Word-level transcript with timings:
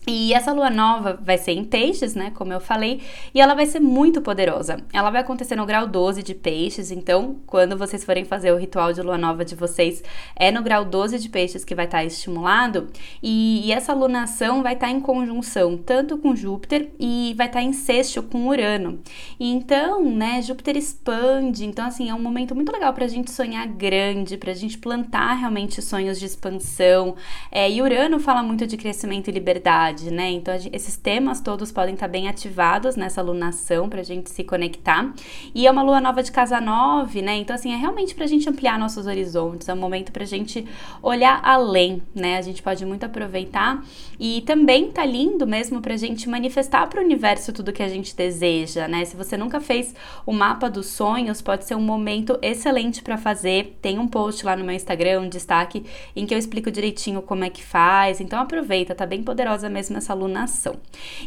E 0.08 0.34
essa 0.34 0.54
lua 0.54 0.70
nova 0.70 1.20
vai 1.22 1.38
ser 1.38 1.52
em 1.52 1.64
peixes, 1.64 2.16
né? 2.16 2.32
Como 2.34 2.54
eu 2.54 2.60
falei, 2.60 3.02
e 3.34 3.40
ela 3.40 3.54
vai 3.54 3.66
ser 3.66 3.80
muito 3.80 4.22
poderosa. 4.22 4.78
Ela 4.94 5.10
vai 5.10 5.22
acontecer 5.22 5.56
no 5.56 5.66
grau 5.66 5.86
12 5.86 6.24
de 6.24 6.34
peixes, 6.34 6.90
então, 6.90 7.38
quando 7.46 7.78
vocês 7.78 8.04
forem 8.04 8.26
fazer 8.26 8.52
o 8.52 8.58
ritual 8.58 8.94
de 8.94 9.02
lua 9.02 9.18
nova 9.18 9.44
de 9.44 9.56
vocês, 9.56 10.04
é 10.36 10.52
no 10.52 10.64
grau 10.64 10.86
12 10.86 11.20
de 11.20 11.30
peixes 11.30 11.66
que 11.66 11.76
vai 11.76 11.86
estar 11.86 12.00
tá 12.00 12.06
estimulado. 12.06 12.88
E, 13.22 13.68
e, 13.68 13.72
essa 13.72 13.94
lunação 13.94 14.64
vai 14.64 14.74
estar 14.74 14.88
tá 14.88 14.92
em 14.92 15.00
conjunção 15.00 15.78
tanto 15.78 16.18
com 16.18 16.36
Júpiter 16.36 16.90
e 17.00 17.34
vai 17.38 17.48
estar 17.48 17.60
tá 17.60 17.66
em 17.66 17.74
sexto 17.74 18.24
com 18.24 18.48
Urano. 18.48 19.00
E 19.40 19.52
então, 19.52 20.04
né, 20.04 20.42
Júpiter 20.42 20.78
expande, 20.78 21.66
então, 21.66 21.86
assim, 21.86 22.10
é 22.10 22.16
um 22.16 22.22
momento 22.22 22.56
muito 22.56 22.72
legal 22.72 22.94
para 22.94 23.06
a 23.06 23.10
gente 23.10 23.30
sonhar 23.32 23.68
grande, 23.68 24.38
para 24.38 24.52
a 24.52 24.56
gente 24.56 24.78
plantar 24.78 25.34
realmente 25.34 25.82
sonhos 25.82 26.20
de 26.20 26.26
expansão. 26.26 27.16
É, 27.52 27.70
e 27.70 27.82
Urano 27.82 28.20
fala 28.20 28.42
muito 28.42 28.66
de 28.66 28.78
crescimento 28.78 29.28
e 29.28 29.32
liberdade 29.32 29.89
né? 30.12 30.32
Então, 30.32 30.54
esses 30.72 30.98
temas 30.98 31.42
todos 31.42 31.72
podem 31.72 31.94
estar 31.94 32.08
bem 32.08 32.28
ativados 32.28 32.96
nessa 32.96 33.22
lunação 33.22 33.90
para 33.90 34.02
a 34.02 34.04
gente 34.04 34.30
se 34.30 34.44
conectar. 34.44 35.14
E 35.54 35.68
é 35.68 35.72
uma 35.72 35.82
lua 35.82 36.00
nova 36.00 36.22
de 36.22 36.32
casa 36.32 36.62
9, 36.62 37.22
né? 37.22 37.38
Então, 37.38 37.56
assim, 37.56 37.74
é 37.74 37.76
realmente 37.76 38.16
para 38.16 38.26
a 38.26 38.28
gente 38.28 38.48
ampliar 38.50 38.78
nossos 38.78 39.08
horizontes, 39.08 39.68
é 39.68 39.74
um 39.74 39.78
momento 39.78 40.12
para 40.12 40.24
a 40.24 40.28
gente 40.28 40.66
olhar 41.02 41.42
além, 41.44 42.02
né? 42.14 42.38
A 42.38 42.42
gente 42.42 42.62
pode 42.62 42.86
muito 42.86 43.04
aproveitar 43.04 43.84
e 44.20 44.42
também 44.46 44.92
tá 44.92 45.06
lindo 45.06 45.48
mesmo 45.48 45.82
para 45.82 45.94
a 45.94 45.98
gente 45.98 46.30
manifestar 46.30 46.88
para 46.88 47.02
o 47.02 47.04
universo 47.04 47.52
tudo 47.52 47.74
que 47.74 47.84
a 47.84 47.88
gente 47.88 48.16
deseja, 48.16 48.88
né? 48.88 49.06
Se 49.06 49.16
você 49.16 49.36
nunca 49.38 49.60
fez 49.60 49.96
o 50.26 50.32
mapa 50.32 50.70
dos 50.70 50.88
sonhos, 50.88 51.42
pode 51.42 51.66
ser 51.66 51.76
um 51.76 51.82
momento 51.82 52.38
excelente 52.42 53.02
para 53.02 53.18
fazer. 53.18 53.78
Tem 53.82 53.98
um 53.98 54.08
post 54.08 54.46
lá 54.46 54.56
no 54.56 54.64
meu 54.64 54.76
Instagram, 54.76 55.22
um 55.22 55.30
destaque, 55.30 55.86
em 56.16 56.26
que 56.26 56.34
eu 56.34 56.38
explico 56.38 56.70
direitinho 56.70 57.22
como 57.22 57.44
é 57.44 57.50
que 57.50 57.64
faz. 57.64 58.22
Então, 58.22 58.40
aproveita, 58.40 58.94
tá 58.94 59.06
bem 59.06 59.24
poderosa 59.24 59.70
mesmo 59.70 59.79
mesmo 59.80 59.98
essa 59.98 60.12
alunação. 60.12 60.76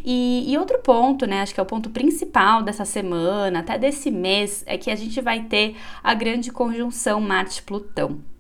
E, 0.05 0.45
e 0.47 0.59
outro 0.59 0.79
ponto, 0.79 1.27
né, 1.27 1.41
acho 1.41 1.55
que 1.55 1.61
é 1.61 1.63
o 1.63 1.67
ponto 1.67 1.89
principal 1.89 2.63
dessa 2.63 2.85
semana, 2.85 3.61
até 3.61 3.79
desse 3.79 4.11
mês, 4.11 4.63
é 4.67 4.77
que 4.77 4.91
a 4.91 4.95
gente 4.95 5.21
vai 5.21 5.45
ter 5.45 5.77
a 6.05 6.13
grande 6.13 6.53
conjunção 6.53 7.21
Marte-Plutão. 7.21 8.32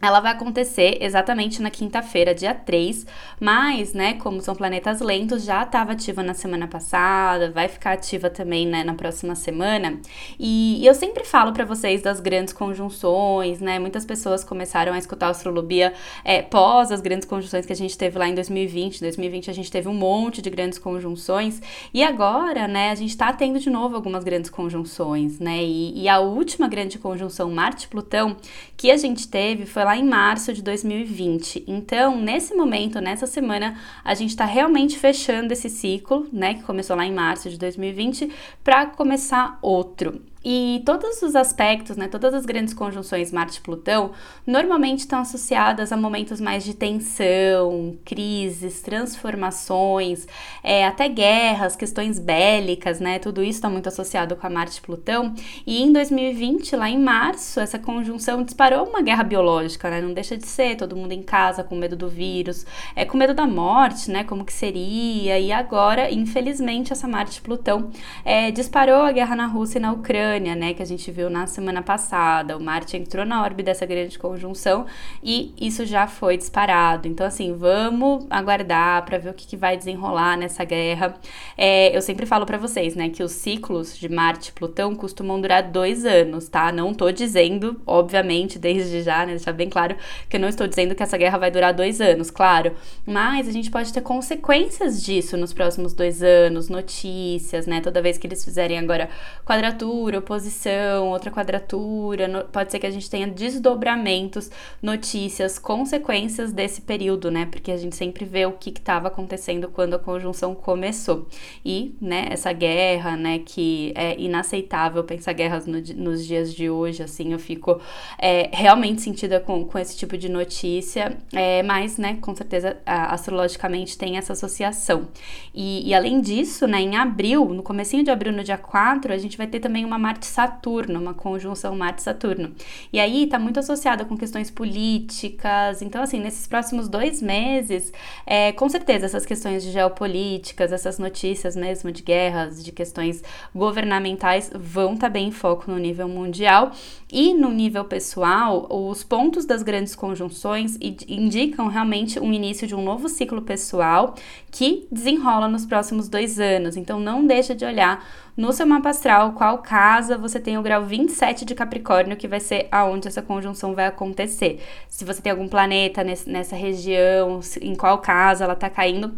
Ela 0.00 0.20
vai 0.20 0.32
acontecer 0.32 0.98
exatamente 1.00 1.60
na 1.60 1.70
quinta-feira, 1.70 2.34
dia 2.34 2.54
3, 2.54 3.06
mas, 3.38 3.92
né, 3.92 4.14
como 4.14 4.40
são 4.40 4.54
planetas 4.54 5.00
lentos, 5.00 5.44
já 5.44 5.62
estava 5.62 5.92
ativa 5.92 6.22
na 6.22 6.34
semana 6.34 6.66
passada, 6.66 7.50
vai 7.50 7.68
ficar 7.68 7.92
ativa 7.92 8.30
também, 8.30 8.66
né, 8.66 8.82
na 8.82 8.94
próxima 8.94 9.34
semana. 9.34 9.98
E, 10.38 10.78
e 10.80 10.86
eu 10.86 10.94
sempre 10.94 11.24
falo 11.24 11.52
para 11.52 11.64
vocês 11.64 12.02
das 12.02 12.20
grandes 12.20 12.52
conjunções, 12.52 13.60
né? 13.60 13.78
Muitas 13.78 14.04
pessoas 14.04 14.42
começaram 14.42 14.92
a 14.92 14.98
escutar 14.98 15.26
a 15.26 15.30
astrolobia 15.30 15.92
é, 16.24 16.42
pós 16.42 16.90
as 16.90 17.00
grandes 17.00 17.26
conjunções 17.28 17.66
que 17.66 17.72
a 17.72 17.76
gente 17.76 17.96
teve 17.96 18.18
lá 18.18 18.28
em 18.28 18.34
2020. 18.34 18.96
Em 18.96 19.00
2020 19.00 19.50
a 19.50 19.52
gente 19.52 19.70
teve 19.70 19.88
um 19.88 19.94
monte 19.94 20.40
de 20.40 20.50
grandes 20.50 20.78
conjunções 20.78 21.60
e 21.92 22.02
agora, 22.02 22.66
né, 22.66 22.90
a 22.90 22.94
gente 22.94 23.10
está 23.10 23.32
tendo 23.32 23.58
de 23.58 23.70
novo 23.70 23.96
algumas 23.96 24.24
grandes 24.24 24.50
conjunções, 24.50 25.38
né? 25.38 25.62
E, 25.62 26.02
e 26.02 26.08
a 26.08 26.20
última 26.20 26.68
grande 26.68 26.98
conjunção 26.98 27.50
Marte-Plutão 27.50 28.36
que 28.76 28.90
a 28.90 28.96
gente 28.96 29.28
teve 29.28 29.66
foi 29.66 29.84
lá 29.84 29.89
lá 29.90 29.96
em 29.96 30.04
março 30.04 30.52
de 30.52 30.62
2020. 30.62 31.64
Então, 31.66 32.16
nesse 32.16 32.54
momento, 32.54 33.00
nessa 33.00 33.26
semana, 33.26 33.76
a 34.04 34.14
gente 34.14 34.30
está 34.30 34.44
realmente 34.44 34.96
fechando 34.96 35.52
esse 35.52 35.68
ciclo, 35.68 36.28
né, 36.32 36.54
que 36.54 36.62
começou 36.62 36.94
lá 36.94 37.04
em 37.04 37.12
março 37.12 37.50
de 37.50 37.58
2020, 37.58 38.30
para 38.62 38.86
começar 38.86 39.58
outro. 39.60 40.22
E 40.42 40.82
todos 40.86 41.20
os 41.20 41.36
aspectos, 41.36 41.98
né, 41.98 42.08
todas 42.08 42.32
as 42.32 42.46
grandes 42.46 42.72
conjunções 42.72 43.30
Marte-Plutão 43.30 44.12
normalmente 44.46 45.00
estão 45.00 45.20
associadas 45.20 45.92
a 45.92 45.98
momentos 45.98 46.40
mais 46.40 46.64
de 46.64 46.72
tensão, 46.72 47.98
crises, 48.06 48.80
transformações, 48.80 50.26
é, 50.62 50.86
até 50.86 51.08
guerras, 51.08 51.76
questões 51.76 52.18
bélicas, 52.18 53.00
né? 53.00 53.18
Tudo 53.18 53.42
isso 53.42 53.58
está 53.58 53.68
muito 53.68 53.88
associado 53.88 54.34
com 54.34 54.46
a 54.46 54.50
Marte-Plutão. 54.50 55.34
E 55.66 55.82
em 55.82 55.92
2020, 55.92 56.74
lá 56.74 56.88
em 56.88 56.98
março, 56.98 57.60
essa 57.60 57.78
conjunção 57.78 58.42
disparou 58.42 58.88
uma 58.88 59.02
guerra 59.02 59.22
biológica, 59.22 59.90
né? 59.90 60.00
Não 60.00 60.14
deixa 60.14 60.38
de 60.38 60.46
ser, 60.46 60.76
todo 60.76 60.96
mundo 60.96 61.12
em 61.12 61.22
casa 61.22 61.62
com 61.62 61.76
medo 61.76 61.96
do 61.96 62.08
vírus, 62.08 62.64
é, 62.96 63.04
com 63.04 63.18
medo 63.18 63.34
da 63.34 63.46
morte, 63.46 64.10
né? 64.10 64.24
Como 64.24 64.44
que 64.44 64.54
seria? 64.54 65.38
E 65.38 65.52
agora, 65.52 66.10
infelizmente, 66.10 66.94
essa 66.94 67.06
Marte-Plutão 67.06 67.90
é, 68.24 68.50
disparou 68.50 69.02
a 69.02 69.12
guerra 69.12 69.36
na 69.36 69.46
Rússia 69.46 69.78
e 69.78 69.82
na 69.82 69.92
Ucrânia 69.92 70.29
Urânia, 70.30 70.54
né, 70.54 70.74
que 70.74 70.82
a 70.82 70.86
gente 70.86 71.10
viu 71.10 71.28
na 71.28 71.46
semana 71.46 71.82
passada. 71.82 72.56
O 72.56 72.60
Marte 72.60 72.96
entrou 72.96 73.24
na 73.24 73.42
órbita 73.42 73.70
dessa 73.70 73.84
grande 73.84 74.18
conjunção 74.18 74.86
e 75.22 75.52
isso 75.60 75.84
já 75.84 76.06
foi 76.06 76.36
disparado. 76.36 77.08
Então, 77.08 77.26
assim, 77.26 77.52
vamos 77.52 78.26
aguardar 78.30 79.04
para 79.04 79.18
ver 79.18 79.30
o 79.30 79.34
que, 79.34 79.46
que, 79.46 79.56
vai 79.56 79.76
desenrolar 79.76 80.36
nessa 80.36 80.64
guerra. 80.64 81.14
É, 81.58 81.94
eu 81.94 82.00
sempre 82.00 82.24
falo 82.26 82.46
para 82.46 82.56
vocês, 82.56 82.94
né, 82.94 83.08
que 83.08 83.22
os 83.22 83.32
ciclos 83.32 83.96
de 83.98 84.08
Marte 84.08 84.50
e 84.50 84.52
Plutão 84.52 84.94
costumam 84.94 85.40
durar 85.40 85.62
dois 85.64 86.04
anos, 86.04 86.48
tá? 86.48 86.72
Não 86.72 86.94
tô 86.94 87.10
dizendo, 87.10 87.80
obviamente, 87.86 88.58
desde 88.58 89.02
já, 89.02 89.26
né, 89.26 89.32
deixar 89.32 89.52
bem 89.52 89.68
claro 89.68 89.96
que 90.28 90.36
eu 90.36 90.40
não 90.40 90.48
estou 90.48 90.66
dizendo 90.66 90.94
que 90.94 91.02
essa 91.02 91.16
guerra 91.18 91.38
vai 91.38 91.50
durar 91.50 91.74
dois 91.74 92.00
anos, 92.00 92.30
claro. 92.30 92.72
Mas 93.04 93.48
a 93.48 93.52
gente 93.52 93.70
pode 93.70 93.92
ter 93.92 94.00
consequências 94.00 95.02
disso 95.02 95.36
nos 95.36 95.52
próximos 95.52 95.92
dois 95.92 96.22
anos, 96.22 96.68
notícias, 96.68 97.66
né? 97.66 97.80
Toda 97.80 98.00
vez 98.00 98.16
que 98.16 98.26
eles 98.26 98.44
fizerem 98.44 98.78
agora 98.78 99.10
quadratura 99.44 100.19
oposição, 100.20 101.08
outra 101.08 101.30
quadratura, 101.30 102.28
no, 102.28 102.44
pode 102.44 102.70
ser 102.70 102.78
que 102.78 102.86
a 102.86 102.90
gente 102.90 103.10
tenha 103.10 103.26
desdobramentos, 103.26 104.50
notícias, 104.82 105.58
consequências 105.58 106.52
desse 106.52 106.80
período, 106.82 107.30
né? 107.30 107.46
Porque 107.46 107.72
a 107.72 107.76
gente 107.76 107.96
sempre 107.96 108.24
vê 108.24 108.46
o 108.46 108.52
que 108.52 108.70
estava 108.70 109.08
acontecendo 109.08 109.68
quando 109.68 109.94
a 109.94 109.98
conjunção 109.98 110.54
começou. 110.54 111.26
E, 111.64 111.94
né, 112.00 112.28
essa 112.30 112.52
guerra, 112.52 113.16
né, 113.16 113.40
que 113.44 113.92
é 113.96 114.18
inaceitável 114.18 115.02
pensar 115.04 115.32
guerras 115.32 115.66
no, 115.66 115.80
nos 115.96 116.26
dias 116.26 116.54
de 116.54 116.70
hoje, 116.70 117.02
assim, 117.02 117.32
eu 117.32 117.38
fico 117.38 117.80
é, 118.18 118.48
realmente 118.52 119.02
sentida 119.02 119.40
com, 119.40 119.64
com 119.64 119.78
esse 119.78 119.96
tipo 119.96 120.16
de 120.16 120.28
notícia, 120.28 121.18
é, 121.32 121.62
mas, 121.62 121.98
né, 121.98 122.18
com 122.20 122.34
certeza, 122.34 122.76
astrologicamente 122.86 123.96
tem 123.96 124.16
essa 124.16 124.32
associação. 124.32 125.08
E, 125.54 125.88
e 125.88 125.94
além 125.94 126.20
disso, 126.20 126.66
né, 126.66 126.80
em 126.80 126.96
abril, 126.96 127.46
no 127.46 127.62
comecinho 127.62 128.04
de 128.04 128.10
abril, 128.10 128.32
no 128.32 128.44
dia 128.44 128.58
4, 128.58 129.12
a 129.12 129.18
gente 129.18 129.36
vai 129.36 129.46
ter 129.46 129.60
também 129.60 129.84
uma 129.84 129.98
Marte-Saturno, 130.10 130.98
uma 131.00 131.14
conjunção 131.14 131.76
Marte-Saturno. 131.76 132.52
E 132.92 132.98
aí 132.98 133.28
tá 133.28 133.38
muito 133.38 133.60
associada 133.60 134.04
com 134.04 134.16
questões 134.16 134.50
políticas. 134.50 135.82
Então, 135.82 136.02
assim, 136.02 136.18
nesses 136.18 136.46
próximos 136.48 136.88
dois 136.88 137.22
meses, 137.22 137.92
é, 138.26 138.50
com 138.52 138.68
certeza, 138.68 139.06
essas 139.06 139.24
questões 139.24 139.62
de 139.62 139.70
geopolíticas, 139.70 140.72
essas 140.72 140.98
notícias 140.98 141.54
mesmo 141.54 141.92
de 141.92 142.02
guerras, 142.02 142.64
de 142.64 142.72
questões 142.72 143.22
governamentais, 143.54 144.50
vão 144.52 144.94
estar 144.94 145.06
tá 145.06 145.12
bem 145.12 145.28
em 145.28 145.32
foco 145.32 145.70
no 145.70 145.78
nível 145.78 146.08
mundial. 146.08 146.72
E 147.12 147.32
no 147.32 147.50
nível 147.50 147.84
pessoal, 147.84 148.66
os 148.70 149.04
pontos 149.04 149.44
das 149.44 149.62
grandes 149.62 149.94
conjunções 149.94 150.76
indicam 150.80 151.68
realmente 151.68 152.18
um 152.18 152.32
início 152.32 152.66
de 152.66 152.74
um 152.74 152.82
novo 152.82 153.08
ciclo 153.08 153.42
pessoal 153.42 154.14
que 154.50 154.86
desenrola 154.90 155.48
nos 155.48 155.64
próximos 155.64 156.08
dois 156.08 156.40
anos. 156.40 156.76
Então, 156.76 156.98
não 156.98 157.24
deixa 157.24 157.54
de 157.54 157.64
olhar 157.64 158.04
no 158.40 158.54
seu 158.54 158.66
mapa 158.66 158.88
astral 158.88 159.32
qual 159.32 159.58
casa 159.58 160.16
você 160.16 160.40
tem 160.40 160.56
o 160.56 160.62
grau 160.62 160.82
27 160.82 161.44
de 161.44 161.54
Capricórnio, 161.54 162.16
que 162.16 162.26
vai 162.26 162.40
ser 162.40 162.68
aonde 162.72 163.06
essa 163.06 163.20
conjunção 163.20 163.74
vai 163.74 163.84
acontecer. 163.84 164.64
Se 164.88 165.04
você 165.04 165.20
tem 165.20 165.30
algum 165.30 165.46
planeta 165.46 166.02
nesse, 166.02 166.26
nessa 166.26 166.56
região, 166.56 167.40
em 167.60 167.74
qual 167.74 167.98
casa 167.98 168.44
ela 168.44 168.54
está 168.54 168.70
caindo 168.70 169.14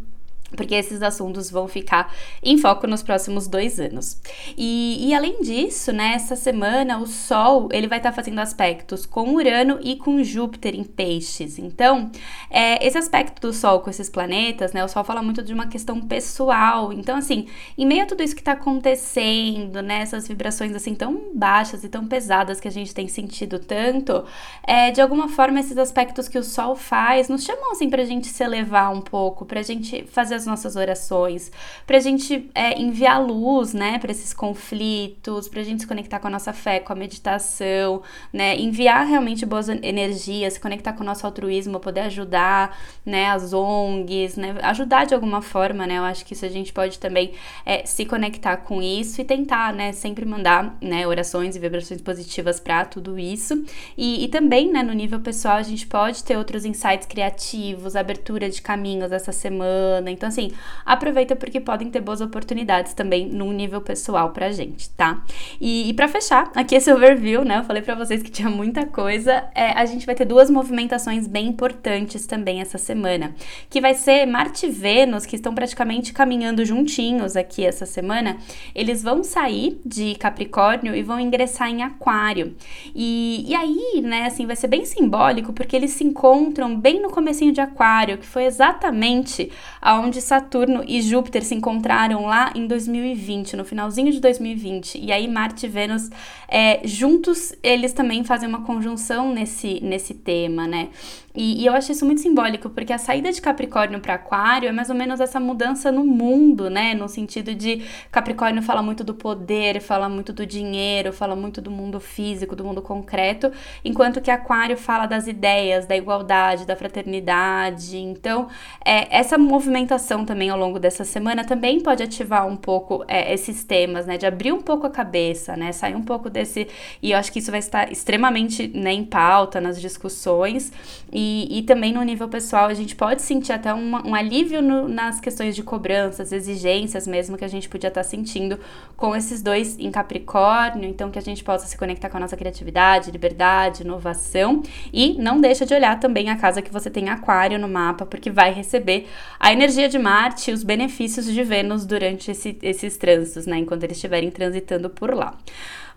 porque 0.57 0.75
esses 0.75 1.03
assuntos 1.03 1.51
vão 1.51 1.69
ficar 1.69 2.13
em 2.43 2.59
foco 2.59 2.87
nos 2.87 3.03
próximos 3.03 3.47
dois 3.47 3.79
anos. 3.81 4.21
E, 4.57 5.09
e 5.09 5.15
além 5.15 5.41
disso, 5.41 5.93
né, 5.93 6.19
semana 6.19 6.99
o 6.99 7.07
Sol 7.07 7.69
ele 7.73 7.87
vai 7.87 7.99
estar 7.99 8.11
tá 8.11 8.17
fazendo 8.17 8.41
aspectos 8.41 9.07
com 9.07 9.35
Urano 9.35 9.79
e 9.81 9.97
com 9.97 10.23
Júpiter 10.23 10.75
em 10.75 10.85
Peixes. 10.85 11.59
Então, 11.59 12.11
é, 12.51 12.85
esse 12.87 12.99
aspecto 12.99 13.41
do 13.41 13.53
Sol 13.53 13.81
com 13.81 13.91
esses 13.91 14.09
planetas, 14.09 14.73
né, 14.73 14.85
o 14.85 14.89
Sol 14.89 15.05
fala 15.05 15.23
muito 15.23 15.43
de 15.43 15.53
uma 15.53 15.67
questão 15.67 16.01
pessoal. 16.01 16.93
Então, 16.93 17.17
assim, 17.17 17.47
em 17.77 17.87
meio 17.87 18.03
a 18.03 18.07
tudo 18.07 18.23
isso 18.23 18.35
que 18.35 18.41
está 18.41 18.53
acontecendo, 18.53 19.81
né, 19.83 20.01
essas 20.01 20.27
vibrações 20.29 20.75
assim 20.75 20.95
tão 20.95 21.33
baixas 21.35 21.85
e 21.85 21.89
tão 21.89 22.07
pesadas 22.07 22.61
que 22.61 22.69
a 22.69 22.71
gente 22.71 22.95
tem 22.95 23.09
sentido 23.09 23.59
tanto, 23.59 24.25
é, 24.63 24.91
de 24.91 25.01
alguma 25.01 25.29
forma 25.29 25.61
esses 25.61 25.79
aspectos 25.79 26.29
que 26.29 26.39
o 26.39 26.43
Sol 26.43 26.75
faz 26.75 27.29
nos 27.29 27.45
chamam 27.45 27.73
assim 27.73 27.89
para 27.89 28.03
a 28.03 28.07
gente 28.07 28.29
se 28.29 28.43
elevar 28.43 28.93
um 28.93 29.01
pouco, 29.01 29.45
para 29.45 29.61
a 29.61 29.63
gente 29.63 30.05
fazer 30.07 30.35
as 30.35 30.42
nossas 30.47 30.77
orações, 30.77 31.51
para 31.87 31.97
a 31.97 32.01
gente 32.01 32.51
é, 32.55 32.81
enviar 32.81 33.25
luz, 33.25 33.73
né, 33.73 33.99
para 33.99 34.11
esses 34.11 34.33
conflitos, 34.33 35.49
para 35.49 35.61
a 35.61 35.65
gente 35.65 35.83
se 35.83 35.87
conectar 35.87 36.19
com 36.19 36.29
a 36.29 36.31
nossa 36.31 36.53
fé, 36.53 36.81
com 36.81 36.93
a 36.93 36.97
meditação, 36.97 38.03
né, 38.33 38.57
enviar 38.57 39.07
realmente 39.07 39.45
boas 39.47 39.69
energias, 39.69 40.55
se 40.55 40.61
conectar 40.61 40.93
com 40.93 41.03
o 41.03 41.07
nosso 41.07 41.27
altruísmo, 41.27 41.81
poder 41.81 42.01
ajudar, 42.03 42.79
né, 43.05 43.27
as 43.27 43.53
ONGs, 43.53 44.37
né, 44.37 44.57
ajudar 44.63 45.05
de 45.05 45.15
alguma 45.15 45.43
forma, 45.43 45.87
né, 45.87 45.99
eu 45.99 46.05
acho 46.05 46.25
que 46.25 46.35
isso 46.35 46.45
a 46.45 46.49
gente 46.49 46.73
pode 46.73 46.99
também 46.99 47.33
é, 47.65 47.85
se 47.85 48.05
conectar 48.05 48.57
com 48.57 48.83
isso 48.83 49.21
e 49.21 49.25
tentar, 49.25 49.73
né, 49.73 49.93
sempre 49.93 50.25
mandar, 50.25 50.77
né, 50.81 51.07
orações 51.07 51.57
e 51.57 51.59
vibrações 51.59 52.01
positivas 52.01 52.61
para 52.61 52.85
tudo 52.85 53.19
isso. 53.19 53.65
E, 53.97 54.25
e 54.25 54.29
também, 54.29 54.71
né, 54.71 54.83
no 54.83 54.93
nível 54.93 55.21
pessoal 55.21 55.57
a 55.57 55.63
gente 55.63 55.87
pode 55.87 56.23
ter 56.25 56.37
outros 56.37 56.65
insights 56.65 57.07
criativos, 57.07 57.97
abertura 57.97 58.49
de 58.49 58.61
caminhos 58.63 59.13
essa 59.13 59.33
semana, 59.33 60.11
então 60.11 60.31
assim, 60.33 60.53
aproveita 60.85 61.37
porque 61.37 61.61
podem 61.61 61.91
ter 61.91 62.01
boas 62.01 62.21
oportunidades 62.21 62.95
também 62.95 63.27
num 63.27 63.53
nível 63.53 63.81
pessoal 63.81 64.31
pra 64.31 64.51
gente, 64.51 64.91
tá? 64.91 65.23
E, 65.61 65.91
e 65.91 65.95
para 65.95 66.09
fechar 66.09 66.51
aqui 66.55 66.75
esse 66.75 66.93
overview, 66.93 67.45
né? 67.45 67.59
Eu 67.59 67.65
falei 67.65 67.83
para 67.83 67.95
vocês 67.95 68.23
que 68.23 68.31
tinha 68.31 68.51
muita 68.51 68.87
coisa. 68.87 69.45
É, 69.55 69.73
a 69.73 69.85
gente 69.85 70.07
vai 70.07 70.15
ter 70.15 70.25
duas 70.25 70.51
movimentações 70.51 71.27
bem 71.27 71.49
importantes 71.49 72.27
também 72.27 72.61
essa 72.61 72.79
semana, 72.79 73.35
que 73.69 73.81
vai 73.81 73.95
ser 73.95 74.27
Marte 74.27 74.67
e 74.67 74.71
Vênus, 74.71 75.27
que 75.27 75.37
estão 75.37 75.55
praticamente 75.55 76.13
caminhando 76.13 76.65
juntinhos 76.65 77.37
aqui 77.37 77.65
essa 77.65 77.87
semana. 77.87 78.39
Eles 78.75 79.03
vão 79.03 79.23
sair 79.23 79.81
de 79.85 80.15
Capricórnio 80.15 80.95
e 80.95 81.03
vão 81.03 81.21
ingressar 81.21 81.69
em 81.69 81.83
Aquário. 81.83 82.57
E, 82.95 83.45
e 83.49 83.55
aí, 83.55 84.01
né, 84.03 84.27
assim, 84.27 84.47
vai 84.47 84.57
ser 84.57 84.69
bem 84.69 84.85
simbólico 84.85 85.53
porque 85.53 85.77
eles 85.77 85.91
se 85.91 86.05
encontram 86.05 86.79
bem 86.79 87.01
no 87.01 87.11
comecinho 87.11 87.53
de 87.53 87.61
Aquário, 87.61 88.19
que 88.19 88.27
foi 88.27 88.45
exatamente 88.45 89.51
aonde 89.81 90.21
Saturno 90.23 90.83
e 90.87 91.03
Júpiter 91.03 91.45
se 91.45 91.55
encontraram 91.55 92.27
lá 92.27 92.53
em 92.55 92.67
2020, 92.67 93.57
no 93.57 93.65
finalzinho 93.65 94.11
de 94.11 94.21
2020. 94.21 94.99
E 94.99 95.13
aí 95.13 95.29
Marte 95.29 95.67
e 95.67 95.69
Vênus 95.69 96.11
é, 96.49 96.81
juntos, 96.87 97.55
eles 97.63 97.93
também 97.93 98.25
fazem 98.25 98.49
uma 98.49 98.63
conjunção 98.63 99.33
nesse, 99.33 99.81
nesse 99.83 100.15
tema, 100.15 100.67
né? 100.67 100.89
E, 101.35 101.63
e, 101.63 101.67
eu 101.67 101.73
acho 101.73 101.93
isso 101.93 102.05
muito 102.05 102.21
simbólico, 102.21 102.69
porque 102.69 102.93
a 102.93 102.99
saída 102.99 103.33
de 103.33 103.41
Capricórnio 103.41 104.01
para 104.01 104.15
Aquário 104.15 104.69
é 104.69 104.73
mais 104.73 104.91
ou 104.91 104.95
menos 104.95 105.19
essa 105.19 105.41
mudança 105.41 105.91
no 105.91 106.05
mundo, 106.05 106.69
né? 106.69 106.95
No 106.95 107.09
sentido 107.09 107.55
de 107.55 107.83
Capricórnio 108.11 108.63
fala 108.63 108.83
muito 108.83 109.03
do 109.03 109.15
poder, 109.15 109.81
fala 109.81 110.09
muito 110.09 110.33
do 110.33 110.45
dinheiro, 110.45 111.13
fala 111.13 111.35
muito 111.35 111.61
do 111.61 111.71
mundo 111.71 111.99
físico, 112.01 112.55
do 112.55 112.65
mundo 112.65 112.83
concreto, 112.83 113.51
enquanto 113.85 114.21
que 114.21 114.31
Aquário 114.31 114.77
fala 114.77 115.07
das 115.07 115.27
ideias, 115.27 115.87
da 115.87 115.97
igualdade, 115.97 116.67
da 116.67 116.77
fraternidade. 116.77 117.97
Então, 117.97 118.49
é, 118.85 119.17
essa 119.17 119.39
movimentação 119.39 120.27
também 120.27 120.51
ao 120.51 120.59
longo 120.59 120.79
dessa 120.79 121.05
semana 121.05 121.45
também 121.45 121.81
pode 121.81 122.03
ativar 122.03 122.47
um 122.47 122.57
pouco 122.57 123.05
é, 123.09 123.33
esses 123.33 123.65
temas, 123.65 124.05
né? 124.05 124.19
De 124.19 124.27
abrir 124.27 124.53
um 124.53 124.61
pouco 124.61 124.87
a 124.87 124.91
cabeça, 124.91 125.57
né? 125.57 125.73
Sair 125.73 125.95
um 125.95 126.03
pouco 126.03 126.29
desse. 126.29 126.69
E 127.03 127.13
eu 127.13 127.19
acho 127.19 127.33
que 127.33 127.39
isso 127.39 127.51
vai 127.51 127.61
estar 127.61 127.91
extremamente 127.91 128.69
né, 128.69 128.93
em 128.93 129.05
pauta 129.05 129.61
nas 129.61 129.81
discussões. 129.81 130.71
E 131.11 131.22
e, 131.23 131.59
e 131.59 131.63
também 131.63 131.93
no 131.93 132.03
nível 132.03 132.29
pessoal, 132.29 132.67
a 132.67 132.75
gente 132.75 132.97
pode 132.97 133.23
sentir 133.23 133.53
até 133.53 133.73
um 133.73 134.13
alívio 134.13 134.61
no, 134.61 134.89
nas 134.89 135.21
questões 135.21 135.55
de 135.55 135.63
cobranças, 135.63 136.33
exigências 136.33 137.07
mesmo 137.07 137.37
que 137.37 137.45
a 137.45 137.49
gente 137.49 137.69
podia 137.69 137.87
estar 137.87 138.03
sentindo 138.03 138.59
com 138.97 139.15
esses 139.15 139.41
dois 139.41 139.79
em 139.79 139.91
Capricórnio. 139.91 140.89
Então, 140.89 141.13
que 141.13 141.19
a 141.19 141.23
gente 141.23 141.45
possa 141.45 141.67
se 141.67 141.79
conectar 141.79 142.09
com 142.09 142.17
a 142.17 142.21
nossa 142.21 142.37
criatividade, 142.37 143.13
liberdade, 143.13 143.83
inovação. 143.83 144.65
E 144.93 145.15
não 145.15 145.41
deixa 145.41 145.65
de 145.65 145.73
olhar 145.73 146.01
também 146.01 146.29
a 146.29 146.37
casa 146.37 146.61
que 146.61 146.73
você 146.73 146.91
tem 146.91 147.09
Aquário 147.09 147.59
no 147.59 147.69
mapa, 147.69 148.05
porque 148.05 148.29
vai 148.29 148.53
receber 148.53 149.07
a 149.39 149.53
energia 149.53 149.89
de 149.89 149.99
Marte 149.99 150.51
e 150.51 150.55
os 150.55 150.65
benefícios 150.65 151.27
de 151.27 151.45
Vênus 151.45 151.87
durante 151.87 152.33
esse, 152.33 152.59
esses 152.63 152.97
trânsitos, 152.97 153.47
né? 153.47 153.59
Enquanto 153.59 153.85
eles 153.85 153.97
estiverem 153.97 154.31
transitando 154.31 154.91
por 154.91 155.15
lá. 155.15 155.37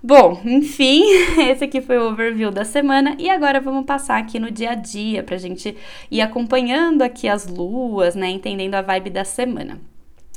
Bom, 0.03 0.39
enfim, 0.45 1.03
esse 1.49 1.63
aqui 1.63 1.81
foi 1.81 1.97
o 1.97 2.09
overview 2.11 2.51
da 2.51 2.63
semana 2.63 3.15
e 3.17 3.29
agora 3.29 3.59
vamos 3.59 3.85
passar 3.85 4.17
aqui 4.17 4.39
no 4.39 4.51
dia 4.51 4.71
a 4.71 4.75
dia 4.75 5.23
pra 5.23 5.37
gente 5.37 5.75
ir 6.11 6.21
acompanhando 6.21 7.01
aqui 7.01 7.27
as 7.27 7.47
luas, 7.47 8.15
né, 8.15 8.29
entendendo 8.29 8.75
a 8.75 8.81
vibe 8.81 9.09
da 9.09 9.23
semana. 9.23 9.79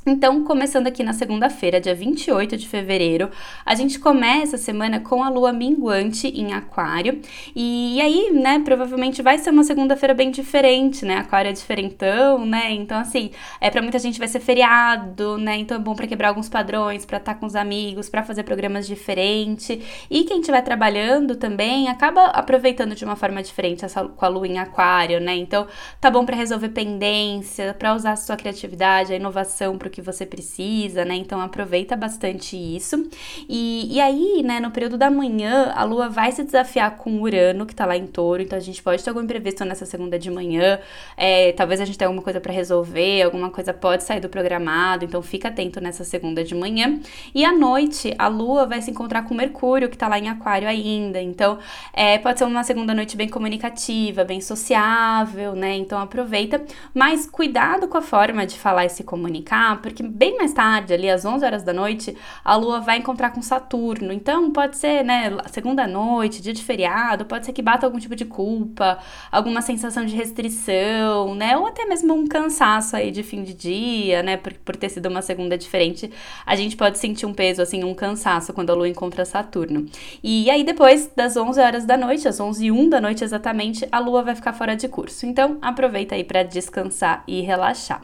Então, 0.08 0.42
começando 0.42 0.86
aqui 0.86 1.02
na 1.02 1.12
segunda-feira, 1.12 1.78
dia 1.78 1.94
28 1.94 2.56
de 2.56 2.66
fevereiro, 2.66 3.30
a 3.64 3.74
gente 3.74 3.98
começa 3.98 4.56
a 4.56 4.58
semana 4.58 5.00
com 5.00 5.22
a 5.22 5.28
lua 5.28 5.52
minguante 5.52 6.28
em 6.28 6.54
Aquário. 6.54 7.20
E, 7.54 8.00
aí, 8.00 8.30
né, 8.32 8.58
provavelmente 8.60 9.20
vai 9.20 9.36
ser 9.36 9.50
uma 9.50 9.64
segunda-feira 9.64 10.14
bem 10.14 10.30
diferente, 10.30 11.04
né? 11.04 11.18
Aquário 11.18 11.50
é 11.50 11.52
diferentão, 11.52 12.46
né? 12.46 12.72
Então, 12.72 12.98
assim, 12.98 13.32
é 13.60 13.68
para 13.68 13.82
muita 13.82 13.98
gente 13.98 14.18
vai 14.18 14.28
ser 14.28 14.40
feriado, 14.40 15.36
né? 15.36 15.58
Então 15.58 15.76
é 15.76 15.80
bom 15.80 15.94
para 15.94 16.06
quebrar 16.06 16.28
alguns 16.28 16.48
padrões, 16.48 17.04
para 17.04 17.18
estar 17.18 17.34
tá 17.34 17.38
com 17.38 17.44
os 17.44 17.54
amigos, 17.54 18.08
para 18.08 18.22
fazer 18.22 18.44
programas 18.44 18.86
diferentes. 18.86 19.78
E 20.10 20.24
quem 20.24 20.40
estiver 20.40 20.62
trabalhando 20.62 21.36
também 21.36 21.88
acaba 21.88 22.26
aproveitando 22.26 22.94
de 22.94 23.04
uma 23.04 23.14
forma 23.14 23.42
diferente 23.42 23.84
essa, 23.84 24.02
com 24.04 24.24
a 24.24 24.28
lua 24.28 24.46
em 24.48 24.58
Aquário, 24.58 25.20
né? 25.20 25.36
Então, 25.36 25.66
tá 26.00 26.10
bom 26.10 26.24
para 26.24 26.34
resolver 26.34 26.70
pendência, 26.70 27.74
para 27.78 27.94
usar 27.94 28.12
a 28.12 28.16
sua 28.16 28.36
criatividade, 28.36 29.12
a 29.12 29.16
inovação 29.16 29.76
pro 29.76 29.90
que 29.90 29.97
você 30.02 30.24
precisa, 30.24 31.04
né? 31.04 31.14
Então 31.14 31.40
aproveita 31.40 31.96
bastante 31.96 32.56
isso. 32.56 33.08
E, 33.48 33.94
e 33.94 34.00
aí, 34.00 34.42
né, 34.44 34.60
no 34.60 34.70
período 34.70 34.96
da 34.96 35.10
manhã, 35.10 35.72
a 35.74 35.84
Lua 35.84 36.08
vai 36.08 36.32
se 36.32 36.42
desafiar 36.44 36.96
com 36.96 37.20
Urano, 37.20 37.66
que 37.66 37.74
tá 37.74 37.86
lá 37.86 37.96
em 37.96 38.06
touro, 38.06 38.42
então 38.42 38.56
a 38.56 38.60
gente 38.60 38.82
pode 38.82 39.02
ter 39.02 39.10
algum 39.10 39.22
imprevisto 39.22 39.64
nessa 39.64 39.86
segunda 39.86 40.18
de 40.18 40.30
manhã. 40.30 40.78
É, 41.16 41.52
talvez 41.52 41.80
a 41.80 41.84
gente 41.84 41.98
tenha 41.98 42.08
alguma 42.08 42.22
coisa 42.22 42.40
para 42.40 42.52
resolver, 42.52 43.22
alguma 43.22 43.50
coisa 43.50 43.72
pode 43.72 44.04
sair 44.04 44.20
do 44.20 44.28
programado, 44.28 45.04
então 45.04 45.22
fica 45.22 45.48
atento 45.48 45.80
nessa 45.80 46.04
segunda 46.04 46.44
de 46.44 46.54
manhã. 46.54 47.00
E 47.34 47.44
à 47.44 47.52
noite, 47.52 48.14
a 48.18 48.28
Lua 48.28 48.66
vai 48.66 48.80
se 48.82 48.90
encontrar 48.90 49.22
com 49.22 49.34
Mercúrio, 49.34 49.88
que 49.88 49.96
tá 49.96 50.08
lá 50.08 50.18
em 50.18 50.28
Aquário 50.28 50.68
ainda. 50.68 51.20
Então, 51.20 51.58
é, 51.92 52.18
pode 52.18 52.38
ser 52.38 52.44
uma 52.44 52.64
segunda 52.64 52.94
noite 52.94 53.16
bem 53.16 53.28
comunicativa, 53.28 54.24
bem 54.24 54.40
sociável, 54.40 55.54
né? 55.54 55.76
Então 55.76 56.00
aproveita, 56.00 56.62
mas 56.94 57.26
cuidado 57.26 57.88
com 57.88 57.98
a 57.98 58.02
forma 58.02 58.46
de 58.46 58.58
falar 58.58 58.84
e 58.86 58.88
se 58.88 59.04
comunicar, 59.04 59.80
porque 59.90 60.02
bem 60.02 60.36
mais 60.36 60.52
tarde, 60.52 60.92
ali 60.92 61.08
às 61.08 61.24
11 61.24 61.44
horas 61.44 61.62
da 61.62 61.72
noite, 61.72 62.16
a 62.44 62.56
Lua 62.56 62.80
vai 62.80 62.98
encontrar 62.98 63.30
com 63.30 63.42
Saturno. 63.42 64.12
Então, 64.12 64.50
pode 64.50 64.76
ser, 64.76 65.04
né, 65.04 65.36
segunda 65.50 65.86
noite, 65.86 66.42
dia 66.42 66.52
de 66.52 66.62
feriado, 66.62 67.24
pode 67.24 67.46
ser 67.46 67.52
que 67.52 67.62
bata 67.62 67.86
algum 67.86 67.98
tipo 67.98 68.16
de 68.16 68.24
culpa, 68.24 68.98
alguma 69.30 69.62
sensação 69.62 70.04
de 70.04 70.14
restrição, 70.14 71.34
né, 71.34 71.56
ou 71.56 71.66
até 71.66 71.84
mesmo 71.84 72.14
um 72.14 72.26
cansaço 72.26 72.96
aí 72.96 73.10
de 73.10 73.22
fim 73.22 73.42
de 73.42 73.54
dia, 73.54 74.22
né, 74.22 74.36
por, 74.36 74.52
por 74.54 74.76
ter 74.76 74.88
sido 74.88 75.06
uma 75.06 75.22
segunda 75.22 75.56
diferente. 75.56 76.10
A 76.44 76.56
gente 76.56 76.76
pode 76.76 76.98
sentir 76.98 77.26
um 77.26 77.34
peso, 77.34 77.62
assim, 77.62 77.84
um 77.84 77.94
cansaço 77.94 78.52
quando 78.52 78.70
a 78.70 78.74
Lua 78.74 78.88
encontra 78.88 79.24
Saturno. 79.24 79.86
E 80.22 80.50
aí, 80.50 80.64
depois 80.64 81.10
das 81.14 81.36
11 81.36 81.60
horas 81.60 81.84
da 81.84 81.96
noite, 81.96 82.26
às 82.26 82.40
11 82.40 82.66
e 82.66 82.72
1 82.72 82.88
da 82.88 83.00
noite 83.00 83.24
exatamente, 83.24 83.86
a 83.90 83.98
Lua 83.98 84.22
vai 84.22 84.34
ficar 84.34 84.52
fora 84.52 84.74
de 84.76 84.88
curso. 84.88 85.26
Então, 85.26 85.58
aproveita 85.62 86.14
aí 86.14 86.24
para 86.24 86.42
descansar 86.42 87.22
e 87.26 87.40
relaxar. 87.40 88.02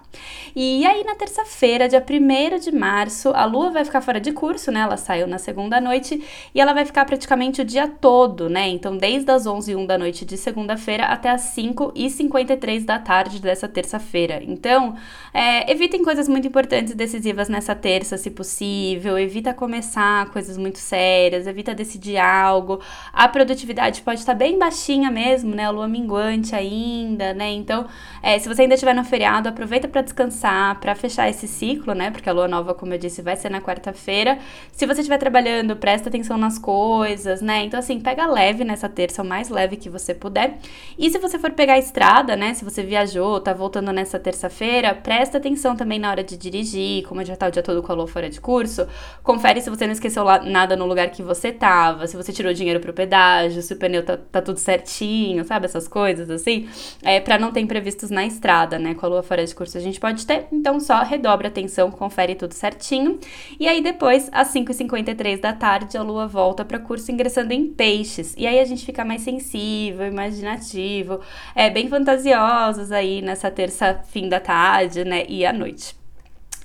E 0.54 0.86
aí, 0.86 1.02
na 1.04 1.14
terça-feira, 1.14 1.73
dia 1.88 2.04
1 2.08 2.58
de 2.58 2.72
março, 2.72 3.30
a 3.34 3.44
Lua 3.44 3.70
vai 3.70 3.84
ficar 3.84 4.00
fora 4.00 4.20
de 4.20 4.32
curso, 4.32 4.70
né? 4.70 4.80
Ela 4.80 4.96
saiu 4.96 5.26
na 5.26 5.38
segunda 5.38 5.80
noite 5.80 6.22
e 6.54 6.60
ela 6.60 6.72
vai 6.72 6.84
ficar 6.84 7.04
praticamente 7.04 7.60
o 7.60 7.64
dia 7.64 7.88
todo, 7.88 8.48
né? 8.48 8.68
Então, 8.68 8.96
desde 8.96 9.30
as 9.30 9.46
11 9.46 9.72
e 9.72 9.76
1 9.76 9.86
da 9.86 9.98
noite 9.98 10.24
de 10.24 10.36
segunda-feira 10.36 11.06
até 11.06 11.30
as 11.30 11.42
5 11.42 11.92
e 11.94 12.08
53 12.08 12.84
da 12.84 12.98
tarde 12.98 13.40
dessa 13.40 13.68
terça-feira. 13.68 14.42
Então, 14.42 14.94
é, 15.32 15.70
evitem 15.70 16.04
coisas 16.04 16.28
muito 16.28 16.46
importantes 16.46 16.92
e 16.92 16.96
decisivas 16.96 17.48
nessa 17.48 17.74
terça, 17.74 18.16
se 18.16 18.30
possível. 18.30 19.18
Evita 19.18 19.52
começar 19.52 20.30
coisas 20.30 20.56
muito 20.56 20.78
sérias, 20.78 21.46
evita 21.46 21.74
decidir 21.74 22.18
algo. 22.18 22.80
A 23.12 23.28
produtividade 23.28 24.02
pode 24.02 24.20
estar 24.20 24.34
bem 24.34 24.58
baixinha 24.58 25.10
mesmo, 25.10 25.54
né? 25.54 25.64
A 25.64 25.70
lua 25.70 25.88
minguante 25.88 26.54
ainda, 26.54 27.34
né? 27.34 27.50
Então, 27.52 27.86
é, 28.22 28.38
se 28.38 28.48
você 28.48 28.62
ainda 28.62 28.74
estiver 28.74 28.94
no 28.94 29.04
feriado, 29.04 29.48
aproveita 29.48 29.88
para 29.88 30.02
descansar, 30.02 30.78
para 30.80 30.94
fechar 30.94 31.28
esse 31.28 31.48
ciclo, 31.54 31.94
né? 31.94 32.10
Porque 32.10 32.28
a 32.28 32.32
lua 32.32 32.48
nova, 32.48 32.74
como 32.74 32.92
eu 32.94 32.98
disse, 32.98 33.22
vai 33.22 33.36
ser 33.36 33.50
na 33.50 33.60
quarta-feira. 33.60 34.38
Se 34.72 34.86
você 34.86 35.00
estiver 35.00 35.18
trabalhando, 35.18 35.76
presta 35.76 36.08
atenção 36.08 36.36
nas 36.36 36.58
coisas, 36.58 37.40
né? 37.40 37.64
Então, 37.64 37.78
assim, 37.78 38.00
pega 38.00 38.26
leve 38.26 38.64
nessa 38.64 38.88
terça, 38.88 39.22
o 39.22 39.24
mais 39.24 39.48
leve 39.48 39.76
que 39.76 39.88
você 39.88 40.14
puder. 40.14 40.58
E 40.98 41.10
se 41.10 41.18
você 41.18 41.38
for 41.38 41.52
pegar 41.52 41.74
a 41.74 41.78
estrada, 41.78 42.36
né? 42.36 42.54
Se 42.54 42.64
você 42.64 42.82
viajou, 42.82 43.40
tá 43.40 43.52
voltando 43.52 43.92
nessa 43.92 44.18
terça-feira, 44.18 44.94
presta 44.94 45.38
atenção 45.38 45.76
também 45.76 45.98
na 45.98 46.10
hora 46.10 46.24
de 46.24 46.36
dirigir, 46.36 47.04
como 47.04 47.24
já 47.24 47.36
tá 47.36 47.46
o 47.46 47.50
dia 47.50 47.62
todo 47.62 47.82
com 47.82 47.92
a 47.92 47.94
lua 47.94 48.06
fora 48.06 48.28
de 48.28 48.40
curso. 48.40 48.86
Confere 49.22 49.60
se 49.60 49.70
você 49.70 49.86
não 49.86 49.92
esqueceu 49.92 50.24
nada 50.44 50.76
no 50.76 50.86
lugar 50.86 51.10
que 51.10 51.22
você 51.22 51.52
tava, 51.52 52.06
se 52.06 52.16
você 52.16 52.32
tirou 52.32 52.52
dinheiro 52.52 52.80
pro 52.80 52.92
pedágio, 52.92 53.62
se 53.62 53.72
o 53.72 53.76
pneu 53.76 54.04
tá, 54.04 54.16
tá 54.16 54.42
tudo 54.42 54.58
certinho, 54.58 55.44
sabe? 55.44 55.66
Essas 55.66 55.86
coisas 55.86 56.28
assim. 56.30 56.68
É, 57.02 57.20
para 57.20 57.38
não 57.38 57.52
ter 57.52 57.60
imprevistos 57.60 58.10
na 58.10 58.26
estrada, 58.26 58.78
né? 58.78 58.94
Com 58.94 59.06
a 59.06 59.08
lua 59.08 59.22
fora 59.22 59.44
de 59.44 59.54
curso 59.54 59.78
a 59.78 59.80
gente 59.80 60.00
pode 60.00 60.26
ter. 60.26 60.46
Então 60.52 60.80
só 60.80 61.02
atenção, 61.48 61.90
confere 61.90 62.34
tudo 62.34 62.54
certinho. 62.54 63.18
E 63.58 63.68
aí 63.68 63.82
depois, 63.82 64.28
às 64.32 64.52
5h53 64.52 65.40
da 65.40 65.52
tarde, 65.52 65.96
a 65.96 66.02
lua 66.02 66.26
volta 66.26 66.64
para 66.64 66.78
curso 66.78 67.10
ingressando 67.10 67.52
em 67.52 67.66
peixes. 67.66 68.34
E 68.36 68.46
aí 68.46 68.58
a 68.58 68.64
gente 68.64 68.84
fica 68.84 69.04
mais 69.04 69.22
sensível, 69.22 70.06
imaginativo, 70.06 71.20
é, 71.54 71.70
bem 71.70 71.88
fantasiosos 71.88 72.92
aí 72.92 73.22
nessa 73.22 73.50
terça 73.50 74.00
fim 74.08 74.28
da 74.28 74.40
tarde, 74.40 75.04
né? 75.04 75.24
E 75.28 75.44
à 75.44 75.52
noite. 75.52 75.96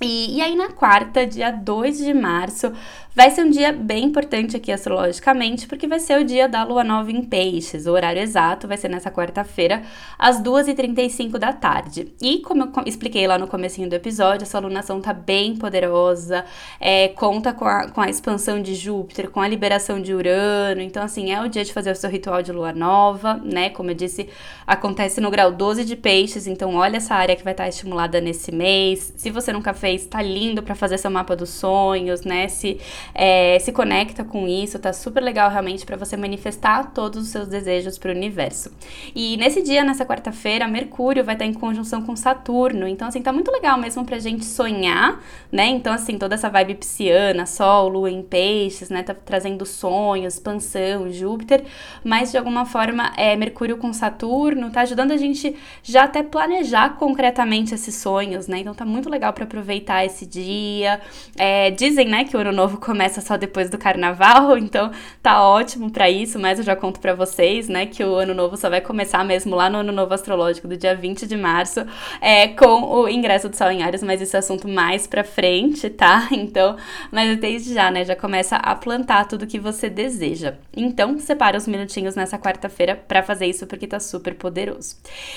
E, 0.02 0.38
e, 0.38 0.40
aí, 0.40 0.56
na 0.56 0.70
quarta, 0.70 1.26
dia 1.26 1.50
2 1.50 1.98
de 1.98 2.14
março, 2.14 2.72
Vai 3.12 3.28
ser 3.32 3.42
um 3.42 3.50
dia 3.50 3.72
bem 3.72 4.04
importante 4.04 4.56
aqui 4.56 4.70
astrologicamente, 4.70 5.66
porque 5.66 5.88
vai 5.88 5.98
ser 5.98 6.20
o 6.20 6.24
dia 6.24 6.48
da 6.48 6.62
lua 6.62 6.84
nova 6.84 7.10
em 7.10 7.24
peixes. 7.24 7.86
O 7.86 7.90
horário 7.90 8.22
exato 8.22 8.68
vai 8.68 8.76
ser 8.76 8.88
nessa 8.88 9.10
quarta-feira, 9.10 9.82
às 10.16 10.40
2h35 10.40 11.36
da 11.36 11.52
tarde. 11.52 12.14
E 12.22 12.38
como 12.38 12.62
eu 12.62 12.70
expliquei 12.86 13.26
lá 13.26 13.36
no 13.36 13.48
comecinho 13.48 13.88
do 13.88 13.96
episódio, 13.96 14.44
essa 14.44 14.58
alunação 14.58 15.00
tá 15.00 15.12
bem 15.12 15.56
poderosa, 15.56 16.44
é, 16.78 17.08
conta 17.08 17.52
com 17.52 17.64
a, 17.64 17.88
com 17.88 18.00
a 18.00 18.08
expansão 18.08 18.62
de 18.62 18.76
Júpiter, 18.76 19.28
com 19.28 19.40
a 19.40 19.48
liberação 19.48 20.00
de 20.00 20.14
Urano. 20.14 20.80
Então, 20.80 21.02
assim, 21.02 21.32
é 21.32 21.42
o 21.42 21.48
dia 21.48 21.64
de 21.64 21.72
fazer 21.72 21.90
o 21.90 21.96
seu 21.96 22.08
ritual 22.08 22.42
de 22.42 22.52
lua 22.52 22.72
nova, 22.72 23.34
né? 23.42 23.70
Como 23.70 23.90
eu 23.90 23.94
disse, 23.94 24.28
acontece 24.64 25.20
no 25.20 25.32
grau 25.32 25.50
12 25.50 25.84
de 25.84 25.96
peixes, 25.96 26.46
então 26.46 26.76
olha 26.76 26.98
essa 26.98 27.16
área 27.16 27.34
que 27.34 27.42
vai 27.42 27.54
estar 27.54 27.66
estimulada 27.66 28.20
nesse 28.20 28.52
mês. 28.52 29.12
Se 29.16 29.30
você 29.30 29.52
nunca 29.52 29.74
fez, 29.74 30.06
tá 30.06 30.22
lindo 30.22 30.62
para 30.62 30.76
fazer 30.76 30.96
seu 30.96 31.10
mapa 31.10 31.34
dos 31.34 31.50
sonhos, 31.50 32.22
né? 32.22 32.46
Se 32.46 32.78
é, 33.14 33.58
se 33.58 33.72
conecta 33.72 34.24
com 34.24 34.46
isso, 34.48 34.78
tá 34.78 34.92
super 34.92 35.22
legal 35.22 35.50
realmente 35.50 35.84
para 35.84 35.96
você 35.96 36.16
manifestar 36.16 36.92
todos 36.92 37.22
os 37.22 37.28
seus 37.28 37.48
desejos 37.48 37.98
para 37.98 38.12
o 38.12 38.14
universo. 38.14 38.72
E 39.14 39.36
nesse 39.36 39.62
dia, 39.62 39.84
nessa 39.84 40.04
quarta-feira, 40.04 40.66
Mercúrio 40.66 41.24
vai 41.24 41.34
estar 41.34 41.44
em 41.44 41.54
conjunção 41.54 42.02
com 42.02 42.16
Saturno, 42.16 42.86
então 42.88 43.08
assim, 43.08 43.22
tá 43.22 43.32
muito 43.32 43.50
legal 43.50 43.78
mesmo 43.78 44.04
pra 44.04 44.18
gente 44.18 44.44
sonhar, 44.44 45.22
né? 45.52 45.66
Então 45.66 45.92
assim, 45.92 46.18
toda 46.18 46.34
essa 46.34 46.48
vibe 46.48 46.76
pisciana, 46.76 47.46
Sol, 47.46 47.88
Lua 47.88 48.10
em 48.10 48.22
peixes, 48.22 48.90
né, 48.90 49.02
tá 49.02 49.14
trazendo 49.14 49.66
sonhos, 49.66 50.34
expansão, 50.34 51.10
Júpiter, 51.10 51.64
mas 52.04 52.30
de 52.30 52.38
alguma 52.38 52.64
forma 52.64 53.12
é 53.16 53.36
Mercúrio 53.36 53.76
com 53.76 53.92
Saturno 53.92 54.70
tá 54.70 54.82
ajudando 54.82 55.12
a 55.12 55.16
gente 55.16 55.54
já 55.82 56.04
até 56.04 56.22
planejar 56.22 56.96
concretamente 56.96 57.74
esses 57.74 57.94
sonhos, 57.94 58.46
né? 58.46 58.58
Então 58.58 58.74
tá 58.74 58.84
muito 58.84 59.08
legal 59.08 59.32
para 59.32 59.44
aproveitar 59.44 60.04
esse 60.04 60.26
dia. 60.26 61.00
É, 61.36 61.70
dizem, 61.70 62.06
né, 62.06 62.24
que 62.24 62.36
o 62.36 62.40
ano 62.40 62.52
novo 62.52 62.78
começa 62.90 63.20
só 63.20 63.36
depois 63.36 63.70
do 63.70 63.78
carnaval, 63.78 64.58
então 64.58 64.90
tá 65.22 65.46
ótimo 65.46 65.92
para 65.92 66.10
isso, 66.10 66.40
mas 66.40 66.58
eu 66.58 66.64
já 66.64 66.74
conto 66.74 66.98
para 66.98 67.14
vocês, 67.14 67.68
né, 67.68 67.86
que 67.86 68.02
o 68.02 68.16
ano 68.16 68.34
novo 68.34 68.56
só 68.56 68.68
vai 68.68 68.80
começar 68.80 69.24
mesmo 69.24 69.54
lá 69.54 69.70
no 69.70 69.78
ano 69.78 69.92
novo 69.92 70.12
astrológico 70.12 70.66
do 70.66 70.76
dia 70.76 70.92
20 70.92 71.24
de 71.24 71.36
março, 71.36 71.86
é, 72.20 72.48
com 72.48 72.82
o 72.82 73.08
ingresso 73.08 73.48
do 73.48 73.56
Sol 73.56 73.70
em 73.70 73.84
Ares, 73.84 74.02
mas 74.02 74.20
esse 74.20 74.34
é 74.34 74.40
assunto 74.40 74.66
mais 74.66 75.06
pra 75.06 75.22
frente, 75.22 75.88
tá? 75.88 76.28
Então, 76.40 76.76
mas 77.12 77.38
desde 77.38 77.74
já, 77.74 77.90
né, 77.90 78.04
já 78.04 78.16
começa 78.16 78.56
a 78.56 78.74
plantar 78.74 79.28
tudo 79.28 79.46
que 79.46 79.58
você 79.58 79.90
deseja. 79.90 80.54
Então, 80.74 81.18
separa 81.18 81.56
os 81.56 81.68
minutinhos 81.68 82.16
nessa 82.16 82.38
quarta-feira 82.38 82.96
para 82.96 83.22
fazer 83.22 83.46
isso, 83.46 83.66
porque 83.66 83.86
tá 83.86 84.00
super 84.00 84.34
poderoso. 84.34 84.96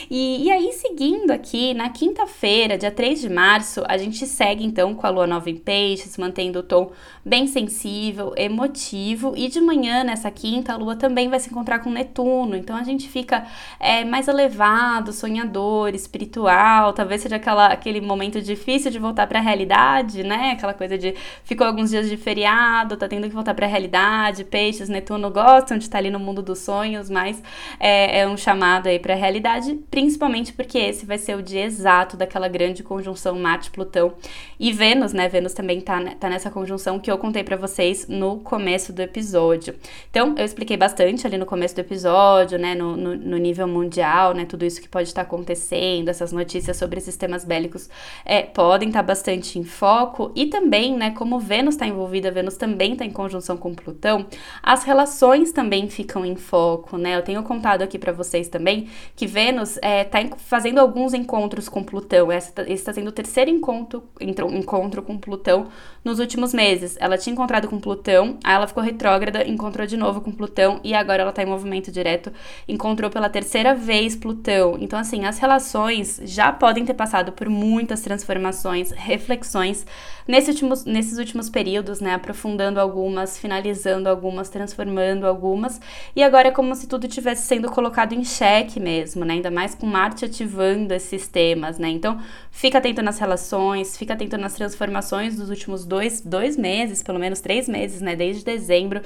E, 0.10 0.46
e 0.46 0.52
aí, 0.52 0.72
seguindo 0.72 1.32
aqui, 1.32 1.74
na 1.74 1.90
quinta-feira, 1.90 2.78
dia 2.78 2.90
3 2.90 3.22
de 3.22 3.30
março, 3.30 3.84
a 3.88 3.98
gente 3.98 4.26
segue 4.26 4.64
então 4.66 4.96
com 4.96 5.06
a 5.06 5.10
lua 5.10 5.28
nova 5.28 5.50
em 5.50 5.58
peixes, 5.58 6.18
mantendo 6.18 6.60
o 6.60 6.64
tom 6.64 6.92
bem 7.26 7.43
sensível, 7.48 8.34
emotivo, 8.36 9.34
e 9.36 9.48
de 9.48 9.62
manhã, 9.62 10.04
nessa 10.04 10.30
quinta, 10.32 10.74
a 10.74 10.78
lua 10.78 10.96
também 10.96 11.30
vai 11.30 11.40
se 11.40 11.50
encontrar 11.50 11.80
com 11.80 11.90
Netuno, 11.90 12.56
então 12.56 12.76
a 12.76 12.84
gente 12.84 13.10
fica 13.10 13.46
é, 13.80 14.04
mais 14.04 14.28
elevado, 14.28 15.12
sonhador, 15.12 15.94
espiritual, 15.96 16.94
talvez 16.94 17.22
seja 17.22 17.38
aquela, 17.38 17.68
aquele 17.68 18.02
momento 18.02 18.42
difícil 18.42 18.92
de 18.92 19.00
voltar 19.00 19.28
para 19.28 19.40
a 19.40 19.42
realidade, 19.42 20.24
né? 20.24 20.52
Aquela 20.52 20.74
coisa 20.74 20.98
de 20.98 21.14
ficou 21.44 21.66
alguns 21.66 21.90
dias 21.90 22.10
de 22.10 22.18
feriado, 22.18 22.98
tá 22.98 23.08
tendo 23.08 23.28
que 23.28 23.34
voltar 23.34 23.54
para 23.54 23.66
a 23.66 23.70
realidade, 23.70 24.44
peixes, 24.44 24.90
Netuno 24.90 25.30
gostam 25.30 25.78
de 25.78 25.86
estar 25.86 25.98
ali 25.98 26.10
no 26.10 26.20
mundo 26.20 26.42
dos 26.42 26.60
sonhos, 26.60 27.10
mas 27.10 27.42
é, 27.80 28.20
é 28.20 28.28
um 28.28 28.38
chamado 28.38 28.88
aí 28.88 29.00
para 29.00 29.14
a 29.14 29.18
realidade, 29.18 29.74
principalmente 29.90 30.54
porque 30.54 30.78
esse 30.78 31.06
vai 31.06 31.18
ser 31.18 31.36
o 31.36 31.42
dia 31.42 31.64
exato 31.64 32.18
daquela 32.18 32.48
grande 32.48 32.84
conjunção 32.84 33.40
Marte-Plutão 33.40 34.14
e 34.60 34.72
Vênus, 34.72 35.14
né? 35.14 35.28
Vênus 35.28 35.54
também 35.54 35.82
tá, 35.82 36.02
tá 36.20 36.30
nessa 36.30 36.50
conjunção 36.50 37.00
que 37.00 37.12
eu 37.12 37.18
contei 37.34 37.44
para 37.44 37.58
vocês 37.58 38.08
no 38.08 38.38
começo 38.42 38.94
do 38.94 39.02
episódio. 39.02 39.74
Então, 40.12 40.36
eu 40.38 40.46
expliquei 40.46 40.78
bastante 40.78 41.26
ali 41.26 41.36
no 41.36 41.48
começo 41.48 41.74
do 41.74 41.80
episódio, 41.80 42.60
né, 42.60 42.76
no, 42.76 42.96
no, 42.96 43.16
no 43.16 43.38
nível 43.38 43.68
mundial, 43.68 44.36
né, 44.36 44.46
tudo 44.46 44.64
isso 44.64 44.80
que 44.80 44.88
pode 44.88 45.08
estar 45.08 45.24
acontecendo, 45.24 46.10
essas 46.10 46.32
notícias 46.32 46.78
sobre 46.78 47.02
sistemas 47.02 47.44
bélicos 47.44 47.90
é, 48.24 48.44
podem 48.44 48.90
estar 48.90 49.02
bastante 49.02 49.58
em 49.58 49.64
foco 49.64 50.32
e 50.36 50.46
também, 50.46 50.96
né, 50.96 51.10
como 51.10 51.40
Vênus 51.40 51.74
está 51.74 51.88
envolvida, 51.88 52.30
Vênus 52.30 52.56
também 52.56 52.94
está 52.94 53.04
em 53.04 53.10
conjunção 53.10 53.58
com 53.58 53.74
Plutão, 53.74 54.28
as 54.62 54.84
relações 54.84 55.52
também 55.52 55.90
ficam 55.90 56.24
em 56.24 56.36
foco, 56.36 56.98
né? 56.98 57.16
Eu 57.16 57.24
tenho 57.24 57.42
contado 57.42 57.82
aqui 57.82 57.98
para 57.98 58.12
vocês 58.12 58.48
também 58.48 58.90
que 59.16 59.26
Vênus 59.26 59.78
está 59.78 59.88
é, 59.88 60.04
tá 60.04 60.38
fazendo 60.38 60.78
alguns 60.78 61.16
encontros 61.16 61.68
com 61.68 61.84
Plutão. 61.84 62.32
Esse 62.32 62.54
está 62.68 62.94
sendo 62.94 63.08
o 63.08 63.12
terceiro 63.12 63.50
encontro, 63.50 64.04
encontro 64.22 65.02
com 65.02 65.18
Plutão 65.18 65.70
nos 66.04 66.20
últimos 66.20 66.54
meses. 66.54 66.98
Ela 67.00 67.18
tinha 67.24 67.34
encontrado 67.34 67.68
com 67.68 67.80
Plutão, 67.80 68.38
aí 68.44 68.54
ela 68.54 68.68
ficou 68.68 68.84
retrógrada, 68.84 69.48
encontrou 69.48 69.88
de 69.88 69.98
novo 69.98 70.22
com 70.22 70.32
Plutão 70.32 70.80
e 70.84 70.94
agora 70.94 71.24
ela 71.24 71.32
tá 71.32 71.42
em 71.42 71.46
movimento 71.46 71.92
direto, 71.92 72.32
encontrou 72.68 73.10
pela 73.10 73.30
terceira 73.30 73.74
vez 73.74 74.16
Plutão. 74.16 74.78
Então, 74.80 75.00
assim, 75.00 75.26
as 75.26 75.40
relações 75.40 76.22
já 76.24 76.52
podem 76.52 76.86
ter 76.86 76.94
passado 76.94 77.32
por 77.32 77.50
muitas 77.50 78.02
transformações, 78.02 78.92
reflexões 78.92 79.86
nesses 80.28 80.50
últimos, 80.50 80.86
nesses 80.86 81.18
últimos 81.18 81.50
períodos, 81.50 82.00
né? 82.00 82.14
Aprofundando 82.14 82.80
algumas, 82.80 83.38
finalizando 83.38 84.10
algumas, 84.10 84.50
transformando 84.50 85.26
algumas. 85.26 85.80
E 86.16 86.24
agora 86.24 86.50
é 86.50 86.52
como 86.52 86.76
se 86.76 86.88
tudo 86.88 87.08
tivesse 87.08 87.48
sendo 87.48 87.70
colocado 87.70 88.14
em 88.14 88.24
xeque 88.24 88.80
mesmo, 88.80 89.26
né? 89.26 89.34
Ainda 89.34 89.52
mais 89.52 89.76
com 89.76 89.86
Marte 89.86 90.26
ativando 90.26 90.94
esses 90.94 91.28
temas, 91.28 91.78
né? 91.78 91.90
Então, 91.90 92.20
fica 92.52 92.78
atento 92.78 93.02
nas 93.02 93.20
relações, 93.20 93.98
fica 93.98 94.14
atento 94.14 94.38
nas 94.38 94.54
transformações 94.54 95.36
dos 95.36 95.50
últimos 95.50 95.86
dois, 95.86 96.22
dois 96.22 96.58
meses, 96.58 97.04
pelo 97.04 97.13
menos 97.20 97.42
três 97.42 97.68
meses, 97.68 98.02
né? 98.02 98.16
Desde 98.16 98.44
dezembro 98.44 99.02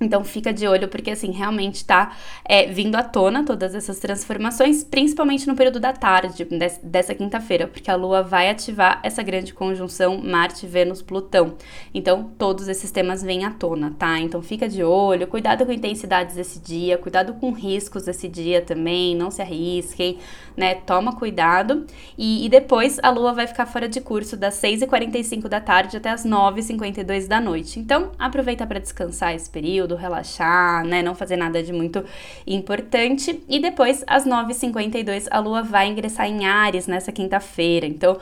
Então 0.00 0.22
fica 0.22 0.52
de 0.52 0.66
olho 0.66 0.88
porque 0.88 1.10
assim 1.10 1.32
realmente 1.32 1.84
tá 1.84 2.16
é, 2.44 2.66
vindo 2.66 2.94
à 2.94 3.02
tona 3.02 3.44
todas 3.44 3.74
essas 3.74 3.98
transformações, 3.98 4.84
principalmente 4.84 5.46
no 5.46 5.56
período 5.56 5.80
da 5.80 5.92
tarde 5.92 6.46
dessa 6.82 7.14
quinta-feira, 7.14 7.66
porque 7.66 7.90
a 7.90 7.96
Lua 7.96 8.22
vai 8.22 8.48
ativar 8.48 9.00
essa 9.02 9.22
grande 9.22 9.52
conjunção 9.52 10.18
Marte, 10.22 10.66
Vênus, 10.66 11.02
Plutão. 11.02 11.54
Então 11.92 12.30
todos 12.38 12.68
esses 12.68 12.90
temas 12.90 13.22
vêm 13.22 13.44
à 13.44 13.50
tona, 13.50 13.94
tá? 13.98 14.18
Então 14.20 14.40
fica 14.40 14.68
de 14.68 14.84
olho, 14.84 15.26
cuidado 15.26 15.66
com 15.66 15.72
intensidades 15.72 16.36
desse 16.36 16.60
dia, 16.60 16.96
cuidado 16.96 17.34
com 17.34 17.50
riscos 17.52 18.04
desse 18.04 18.28
dia 18.28 18.62
também, 18.62 19.16
não 19.16 19.30
se 19.30 19.42
arrisquem, 19.42 20.18
né? 20.56 20.76
Toma 20.76 21.16
cuidado. 21.16 21.86
E, 22.16 22.46
e 22.46 22.48
depois 22.48 22.98
a 23.02 23.10
Lua 23.10 23.32
vai 23.32 23.48
ficar 23.48 23.66
fora 23.66 23.88
de 23.88 24.00
curso 24.00 24.36
das 24.36 24.54
6h45 24.62 25.48
da 25.48 25.60
tarde 25.60 25.96
até 25.96 26.10
as 26.10 26.24
9h52 26.24 27.26
da 27.26 27.40
noite. 27.40 27.80
Então 27.80 28.12
aproveita 28.16 28.64
para 28.64 28.78
descansar 28.78 29.34
esse 29.34 29.50
período 29.50 29.87
período, 29.88 29.96
relaxar, 29.96 30.84
né? 30.84 31.02
Não 31.02 31.14
fazer 31.14 31.36
nada 31.36 31.62
de 31.62 31.72
muito 31.72 32.04
importante. 32.46 33.42
E 33.48 33.58
depois, 33.58 34.04
às 34.06 34.26
9h52, 34.26 35.26
a 35.30 35.38
Lua 35.40 35.62
vai 35.62 35.88
ingressar 35.88 36.26
em 36.28 36.46
Ares 36.46 36.86
nessa 36.86 37.10
quinta-feira. 37.10 37.86
Então, 37.86 38.18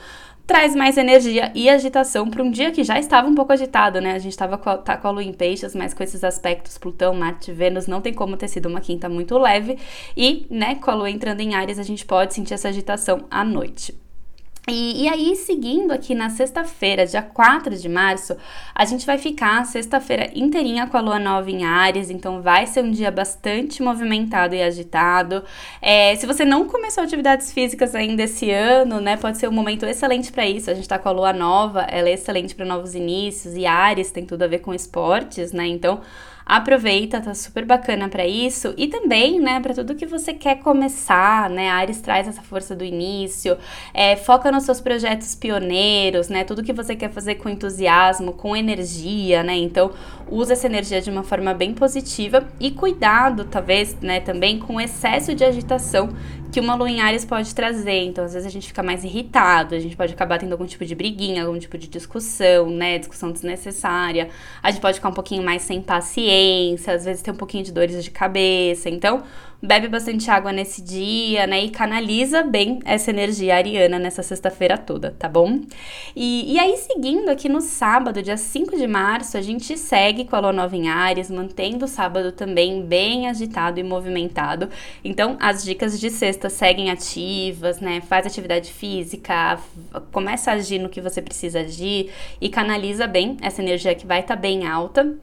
traz 0.46 0.76
mais 0.76 0.96
energia 0.96 1.50
e 1.54 1.68
agitação 1.68 2.30
para 2.30 2.42
um 2.42 2.50
dia 2.50 2.70
que 2.70 2.84
já 2.84 2.98
estava 3.00 3.26
um 3.26 3.34
pouco 3.34 3.52
agitado, 3.52 4.00
né? 4.00 4.12
A 4.12 4.18
gente 4.18 4.32
estava 4.32 4.56
com, 4.56 4.76
tá 4.78 4.96
com 4.96 5.08
a 5.08 5.10
lua 5.10 5.24
em 5.24 5.32
peixes, 5.32 5.74
mas 5.74 5.92
com 5.92 6.04
esses 6.04 6.22
aspectos 6.22 6.78
Plutão, 6.78 7.12
Marte, 7.14 7.50
Vênus, 7.50 7.88
não 7.88 8.00
tem 8.00 8.14
como 8.14 8.36
ter 8.36 8.46
sido 8.46 8.66
uma 8.68 8.80
quinta 8.80 9.08
muito 9.08 9.36
leve. 9.36 9.76
E, 10.16 10.46
né, 10.48 10.76
com 10.76 10.90
a 10.90 10.94
lua 10.94 11.10
entrando 11.10 11.40
em 11.40 11.54
Ares, 11.54 11.80
a 11.80 11.82
gente 11.82 12.06
pode 12.06 12.32
sentir 12.32 12.54
essa 12.54 12.68
agitação 12.68 13.24
à 13.28 13.44
noite. 13.44 14.05
E, 14.68 15.04
e, 15.04 15.08
aí, 15.08 15.36
seguindo 15.36 15.92
aqui 15.92 16.12
na 16.12 16.28
sexta-feira, 16.28 17.06
dia 17.06 17.22
4 17.22 17.76
de 17.76 17.88
março, 17.88 18.36
a 18.74 18.84
gente 18.84 19.06
vai 19.06 19.16
ficar 19.16 19.64
sexta-feira 19.64 20.28
inteirinha 20.34 20.88
com 20.88 20.96
a 20.96 21.00
lua 21.00 21.20
nova 21.20 21.48
em 21.48 21.64
Ares, 21.64 22.10
então 22.10 22.42
vai 22.42 22.66
ser 22.66 22.82
um 22.82 22.90
dia 22.90 23.12
bastante 23.12 23.80
movimentado 23.80 24.56
e 24.56 24.62
agitado. 24.64 25.44
É, 25.80 26.16
se 26.16 26.26
você 26.26 26.44
não 26.44 26.66
começou 26.66 27.04
atividades 27.04 27.52
físicas 27.52 27.94
ainda 27.94 28.24
esse 28.24 28.50
ano, 28.50 29.00
né, 29.00 29.16
pode 29.16 29.38
ser 29.38 29.48
um 29.48 29.52
momento 29.52 29.86
excelente 29.86 30.32
para 30.32 30.44
isso. 30.44 30.68
A 30.68 30.74
gente 30.74 30.88
tá 30.88 30.98
com 30.98 31.10
a 31.10 31.12
lua 31.12 31.32
nova, 31.32 31.82
ela 31.82 32.08
é 32.08 32.14
excelente 32.14 32.52
para 32.52 32.66
novos 32.66 32.96
inícios, 32.96 33.54
e 33.56 33.66
Ares 33.66 34.10
tem 34.10 34.26
tudo 34.26 34.42
a 34.42 34.48
ver 34.48 34.58
com 34.58 34.74
esportes, 34.74 35.52
né, 35.52 35.64
então 35.68 36.00
Aproveita, 36.48 37.20
tá 37.20 37.34
super 37.34 37.64
bacana 37.64 38.08
para 38.08 38.24
isso 38.24 38.72
e 38.76 38.86
também, 38.86 39.40
né, 39.40 39.58
para 39.58 39.74
tudo 39.74 39.96
que 39.96 40.06
você 40.06 40.32
quer 40.32 40.60
começar, 40.60 41.50
né? 41.50 41.68
A 41.68 41.74
Ares 41.74 42.00
traz 42.00 42.28
essa 42.28 42.40
força 42.40 42.76
do 42.76 42.84
início, 42.84 43.58
é, 43.92 44.14
foca 44.14 44.52
nos 44.52 44.62
seus 44.62 44.80
projetos 44.80 45.34
pioneiros, 45.34 46.28
né? 46.28 46.44
Tudo 46.44 46.62
que 46.62 46.72
você 46.72 46.94
quer 46.94 47.10
fazer 47.10 47.34
com 47.34 47.48
entusiasmo, 47.48 48.32
com 48.32 48.54
energia, 48.54 49.42
né? 49.42 49.56
Então, 49.56 49.90
usa 50.30 50.52
essa 50.52 50.66
energia 50.66 51.00
de 51.00 51.10
uma 51.10 51.24
forma 51.24 51.52
bem 51.52 51.74
positiva 51.74 52.46
e 52.60 52.70
cuidado, 52.70 53.44
talvez, 53.44 53.96
né, 54.00 54.20
também 54.20 54.60
com 54.60 54.80
excesso 54.80 55.34
de 55.34 55.44
agitação 55.44 56.10
que 56.52 56.60
uma 56.60 56.74
lua 56.74 56.88
em 56.88 57.00
Ares 57.00 57.24
pode 57.24 57.54
trazer. 57.54 58.04
Então, 58.04 58.24
às 58.24 58.32
vezes 58.32 58.46
a 58.46 58.50
gente 58.50 58.68
fica 58.68 58.82
mais 58.82 59.04
irritado, 59.04 59.74
a 59.74 59.78
gente 59.78 59.96
pode 59.96 60.12
acabar 60.12 60.38
tendo 60.38 60.52
algum 60.52 60.66
tipo 60.66 60.84
de 60.84 60.94
briguinha, 60.94 61.44
algum 61.44 61.58
tipo 61.58 61.76
de 61.76 61.88
discussão, 61.88 62.70
né? 62.70 62.98
Discussão 62.98 63.32
desnecessária. 63.32 64.28
A 64.62 64.70
gente 64.70 64.80
pode 64.80 64.96
ficar 64.96 65.08
um 65.08 65.14
pouquinho 65.14 65.42
mais 65.42 65.62
sem 65.62 65.80
paciência, 65.82 66.94
às 66.94 67.04
vezes 67.04 67.22
ter 67.22 67.30
um 67.30 67.36
pouquinho 67.36 67.64
de 67.64 67.72
dores 67.72 68.02
de 68.02 68.10
cabeça. 68.10 68.88
Então, 68.88 69.22
bebe 69.62 69.88
bastante 69.88 70.30
água 70.30 70.52
nesse 70.52 70.82
dia, 70.82 71.46
né? 71.46 71.64
E 71.64 71.70
canaliza 71.70 72.42
bem 72.42 72.80
essa 72.84 73.10
energia 73.10 73.56
ariana 73.56 73.98
nessa 73.98 74.22
sexta-feira 74.22 74.76
toda, 74.76 75.14
tá 75.18 75.28
bom? 75.28 75.60
E, 76.14 76.54
e 76.54 76.58
aí, 76.58 76.76
seguindo 76.76 77.28
aqui 77.28 77.48
no 77.48 77.60
sábado, 77.60 78.22
dia 78.22 78.36
5 78.36 78.76
de 78.76 78.86
março, 78.86 79.36
a 79.36 79.40
gente 79.40 79.76
segue 79.76 80.24
com 80.24 80.36
a 80.36 80.40
lua 80.40 80.52
nova 80.52 80.76
em 80.76 80.88
Ares, 80.88 81.30
mantendo 81.30 81.84
o 81.86 81.88
sábado 81.88 82.32
também 82.32 82.82
bem 82.82 83.28
agitado 83.28 83.80
e 83.80 83.82
movimentado. 83.82 84.68
Então, 85.04 85.36
as 85.40 85.64
dicas 85.64 85.98
de 85.98 86.10
sexta 86.10 86.35
seguem 86.52 86.90
ativas, 86.90 87.80
né? 87.80 88.00
Faz 88.00 88.26
atividade 88.26 88.72
física, 88.72 89.58
começa 90.12 90.50
a 90.50 90.54
agir 90.54 90.78
no 90.78 90.88
que 90.88 91.00
você 91.00 91.20
precisa 91.20 91.60
agir 91.60 92.12
e 92.40 92.48
canaliza 92.48 93.06
bem 93.06 93.36
essa 93.40 93.62
energia 93.62 93.94
que 93.94 94.06
vai 94.06 94.20
estar 94.20 94.36
tá 94.36 94.40
bem 94.40 94.66
alta. 94.66 95.16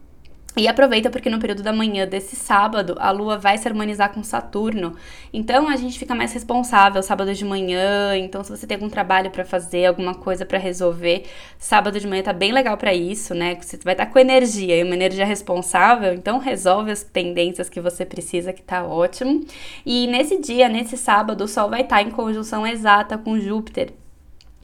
E 0.56 0.68
aproveita 0.68 1.10
porque 1.10 1.32
no 1.32 1.40
período 1.40 1.64
da 1.64 1.74
manhã 1.74 2.08
desse 2.08 2.36
sábado 2.36 2.96
a 3.00 3.10
lua 3.10 3.40
vai 3.40 3.58
se 3.58 3.68
harmonizar 3.68 4.14
com 4.14 4.24
Saturno. 4.24 4.96
Então 5.34 5.68
a 5.68 5.76
gente 5.76 5.98
fica 5.98 6.14
mais 6.14 6.32
responsável 6.32 7.02
sábado 7.02 7.34
de 7.34 7.44
manhã. 7.44 8.16
Então 8.16 8.44
se 8.44 8.52
você 8.52 8.68
tem 8.68 8.76
algum 8.76 8.90
trabalho 8.90 9.32
para 9.32 9.44
fazer, 9.44 9.86
alguma 9.86 10.14
coisa 10.14 10.46
para 10.46 10.60
resolver, 10.60 11.26
sábado 11.58 12.00
de 12.00 12.08
manhã 12.08 12.22
tá 12.22 12.34
bem 12.34 12.52
legal 12.52 12.78
para 12.78 12.94
isso, 12.94 13.34
né? 13.34 13.58
Você 13.60 13.78
vai 13.84 13.96
estar 13.96 14.06
tá 14.06 14.12
com 14.12 14.20
energia 14.20 14.78
e 14.78 14.84
uma 14.84 14.94
energia 14.94 15.26
responsável, 15.26 16.14
então 16.14 16.38
resolve 16.38 16.92
as 16.92 17.04
pendências 17.04 17.68
que 17.68 17.82
você 17.82 18.06
precisa, 18.06 18.54
que 18.54 18.62
tá 18.62 18.84
ótimo. 18.86 19.44
E 19.84 20.06
nesse 20.06 20.40
dia, 20.40 20.70
nesse 20.70 20.98
sábado, 20.98 21.44
o 21.46 21.48
sol 21.48 21.70
vai 21.70 21.82
estar 21.82 21.96
tá 21.96 22.04
em 22.04 22.12
conjunção 22.12 22.66
exata 22.68 23.18
com 23.18 23.40
Júpiter. 23.40 24.03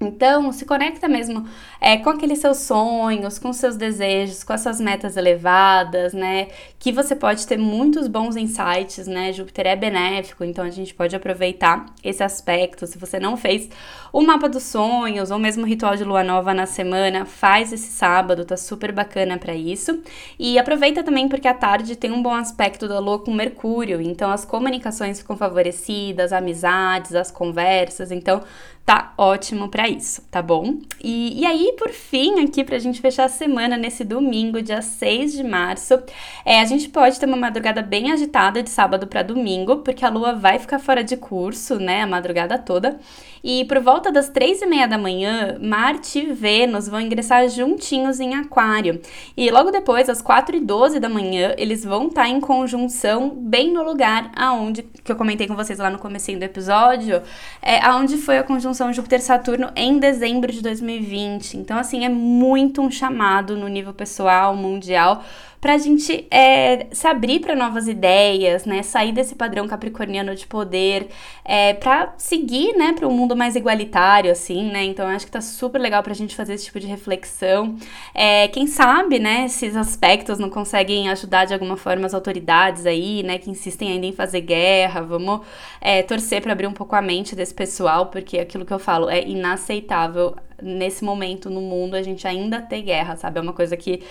Então, 0.02 0.50
se 0.54 0.66
conecta 0.66 1.10
mesmo 1.10 1.46
é, 1.82 1.98
com 1.98 2.10
aqueles 2.10 2.40
seus 2.40 2.60
sonhos, 2.60 3.38
com 3.38 3.52
seus 3.52 3.76
desejos, 3.76 4.46
com 4.46 4.54
as 4.54 4.62
suas 4.62 4.80
metas 4.80 5.18
elevadas, 5.18 6.14
né? 6.14 6.48
Que 6.80 6.92
você 6.92 7.14
pode 7.16 7.46
ter 7.46 7.58
muitos 7.58 8.08
bons 8.08 8.38
insights, 8.38 9.08
né? 9.08 9.34
Júpiter 9.34 9.68
é 9.68 9.76
benéfico, 9.76 10.46
então 10.46 10.64
a 10.64 10.70
gente 10.70 10.94
pode 10.94 11.16
aproveitar 11.16 11.86
esse 12.02 12.24
aspecto. 12.24 12.88
Se 12.88 12.98
você 12.98 13.20
não 13.20 13.36
fez 13.36 13.70
o 14.14 14.22
mapa 14.22 14.48
dos 14.48 14.64
sonhos 14.64 15.32
ou 15.32 15.38
mesmo 15.38 15.64
o 15.64 15.68
ritual 15.68 15.98
de 15.98 16.06
lua 16.06 16.24
nova 16.24 16.54
na 16.54 16.66
semana, 16.66 17.26
faz 17.26 17.74
esse 17.74 17.92
sábado, 17.92 18.46
tá 18.46 18.56
super 18.56 18.94
bacana 18.94 19.38
para 19.38 19.54
isso. 19.54 20.02
E 20.40 20.58
aproveita 20.58 21.04
também 21.04 21.28
porque 21.28 21.48
à 21.48 21.54
tarde 21.54 21.98
tem 21.98 22.12
um 22.12 22.24
bom 22.24 22.34
aspecto 22.34 22.88
da 22.88 23.00
lua 23.00 23.20
com 23.20 23.34
Mercúrio, 23.34 24.02
então 24.02 24.32
as 24.32 24.46
comunicações 24.46 25.20
ficam 25.20 25.36
favorecidas, 25.36 26.32
amizades, 26.32 27.14
as 27.16 27.30
conversas, 27.30 28.12
então 28.12 28.42
tá 28.90 29.14
ótimo 29.16 29.70
para 29.70 29.88
isso, 29.88 30.24
tá 30.32 30.42
bom? 30.42 30.80
E, 31.00 31.42
e 31.42 31.46
aí, 31.46 31.76
por 31.78 31.90
fim, 31.90 32.44
aqui 32.44 32.64
pra 32.64 32.80
gente 32.80 33.00
fechar 33.00 33.26
a 33.26 33.30
semana, 33.30 33.78
nesse 33.78 34.04
domingo, 34.04 34.64
dia 34.64 34.82
6 34.82 35.34
de 35.34 35.44
março, 35.44 36.02
é, 36.44 36.60
a 36.60 36.66
gente 36.66 36.90
pode 36.90 37.20
ter 37.20 37.28
uma 37.28 37.38
madrugada 37.38 37.84
bem 37.84 38.12
agitada 38.12 38.64
de 38.64 38.70
sábado 38.72 39.06
para 39.06 39.22
domingo, 39.22 39.78
porque 39.84 40.04
a 40.04 40.10
lua 40.10 40.34
vai 40.34 40.58
ficar 40.58 40.80
fora 40.80 41.04
de 41.04 41.16
curso, 41.16 41.76
né, 41.76 42.02
a 42.02 42.08
madrugada 42.08 42.58
toda. 42.58 43.00
E 43.44 43.66
por 43.66 43.80
volta 43.80 44.12
das 44.12 44.30
três 44.30 44.62
e 44.62 44.66
meia 44.66 44.88
da 44.88 44.98
manhã, 44.98 45.58
Marte 45.62 46.20
e 46.20 46.34
Vênus 46.34 46.88
vão 46.88 47.00
ingressar 47.00 47.48
juntinhos 47.50 48.20
em 48.20 48.36
Aquário. 48.36 49.02
E 49.36 49.50
logo 49.50 49.72
depois, 49.72 50.10
às 50.10 50.22
quatro 50.22 50.56
e 50.56 50.60
doze 50.60 51.00
da 51.00 51.10
manhã, 51.10 51.54
eles 51.58 51.84
vão 51.84 52.08
estar 52.08 52.24
tá 52.24 52.30
em 52.30 52.40
conjunção 52.40 53.30
bem 53.30 53.72
no 53.72 53.84
lugar 53.84 54.32
aonde 54.36 54.84
que 55.04 55.12
eu 55.12 55.16
comentei 55.16 55.48
com 55.48 55.56
vocês 55.56 55.80
lá 55.80 55.90
no 55.90 55.98
comecinho 55.98 56.40
do 56.40 56.44
episódio, 56.44 57.22
é 57.62 57.80
aonde 57.86 58.18
foi 58.18 58.38
a 58.38 58.44
conjunção 58.44 58.92
Júpiter-Saturno 58.94 59.72
em 59.76 60.00
dezembro 60.00 60.52
de 60.52 60.62
2020. 60.62 61.58
Então, 61.58 61.78
assim, 61.78 62.06
é 62.06 62.10
muito 62.10 62.82
um 62.82 62.92
chamado 62.92 63.56
no 63.56 63.68
nível 63.68 63.94
pessoal, 63.94 64.56
mundial 64.56 65.24
para 65.62 65.74
a 65.74 65.78
gente 65.78 66.26
é, 66.32 66.88
se 66.92 67.06
abrir 67.06 67.40
para 67.40 67.56
novas 67.56 67.88
ideias, 67.88 68.66
né? 68.66 68.82
Sair 68.82 69.12
desse 69.12 69.36
padrão 69.36 69.68
capricorniano 69.68 70.34
de 70.34 70.48
poder, 70.48 71.08
é, 71.44 71.74
para 71.74 72.14
seguir, 72.18 72.78
né, 72.78 72.94
para 72.94 73.08
um 73.08 73.12
mundo 73.12 73.36
mais 73.36 73.56
igualitário, 73.56 74.32
assim, 74.32 74.72
né? 74.72 74.84
Então 74.86 75.08
acho 75.08 75.26
que 75.26 75.32
tá 75.32 75.42
super 75.42 75.80
legal 75.80 76.02
para 76.02 76.14
a 76.14 76.16
gente 76.16 76.36
fazer 76.36 76.54
esse 76.54 76.66
tipo 76.66 76.80
de 76.80 76.88
reflexão. 76.88 77.76
É, 78.14 78.48
quem 78.48 78.68
sabe, 78.68 79.20
né, 79.20 79.46
esses 79.46 79.76
aspectos 79.76 80.40
não 80.40 80.50
conseguem 80.50 81.10
ajudar 81.10 81.46
de 81.46 81.54
alguma 81.54 81.76
forma 81.76 82.06
as 82.06 82.14
autoridades 82.14 82.86
aí, 82.86 83.22
né, 83.24 83.38
que 83.38 83.50
insistem 83.50 83.92
ainda 83.92 84.06
em 84.06 84.14
fazer 84.14 84.42
guerra. 84.42 85.02
Vamos 85.02 85.42
é, 85.82 86.04
torcer 86.04 86.42
para 86.42 86.54
abrir 86.54 86.68
um 86.68 86.74
pouco 86.74 86.96
a 86.96 87.02
mente 87.02 87.36
desse 87.36 87.54
pessoal, 87.54 88.06
porque 88.06 88.40
aquilo 88.40 88.66
que 88.66 88.74
eu 88.74 88.80
falo 88.80 89.10
é 89.10 89.28
inaceitável 89.28 90.36
nesse 90.62 91.04
momento 91.04 91.50
no 91.50 91.62
mundo 91.62 91.96
a 91.96 92.02
gente 92.02 92.28
ainda 92.28 92.62
ter 92.62 92.82
guerra, 92.82 93.16
sabe? 93.16 93.40
É 93.40 93.42
uma 93.42 93.54
coisa 93.54 93.78
que 93.78 94.04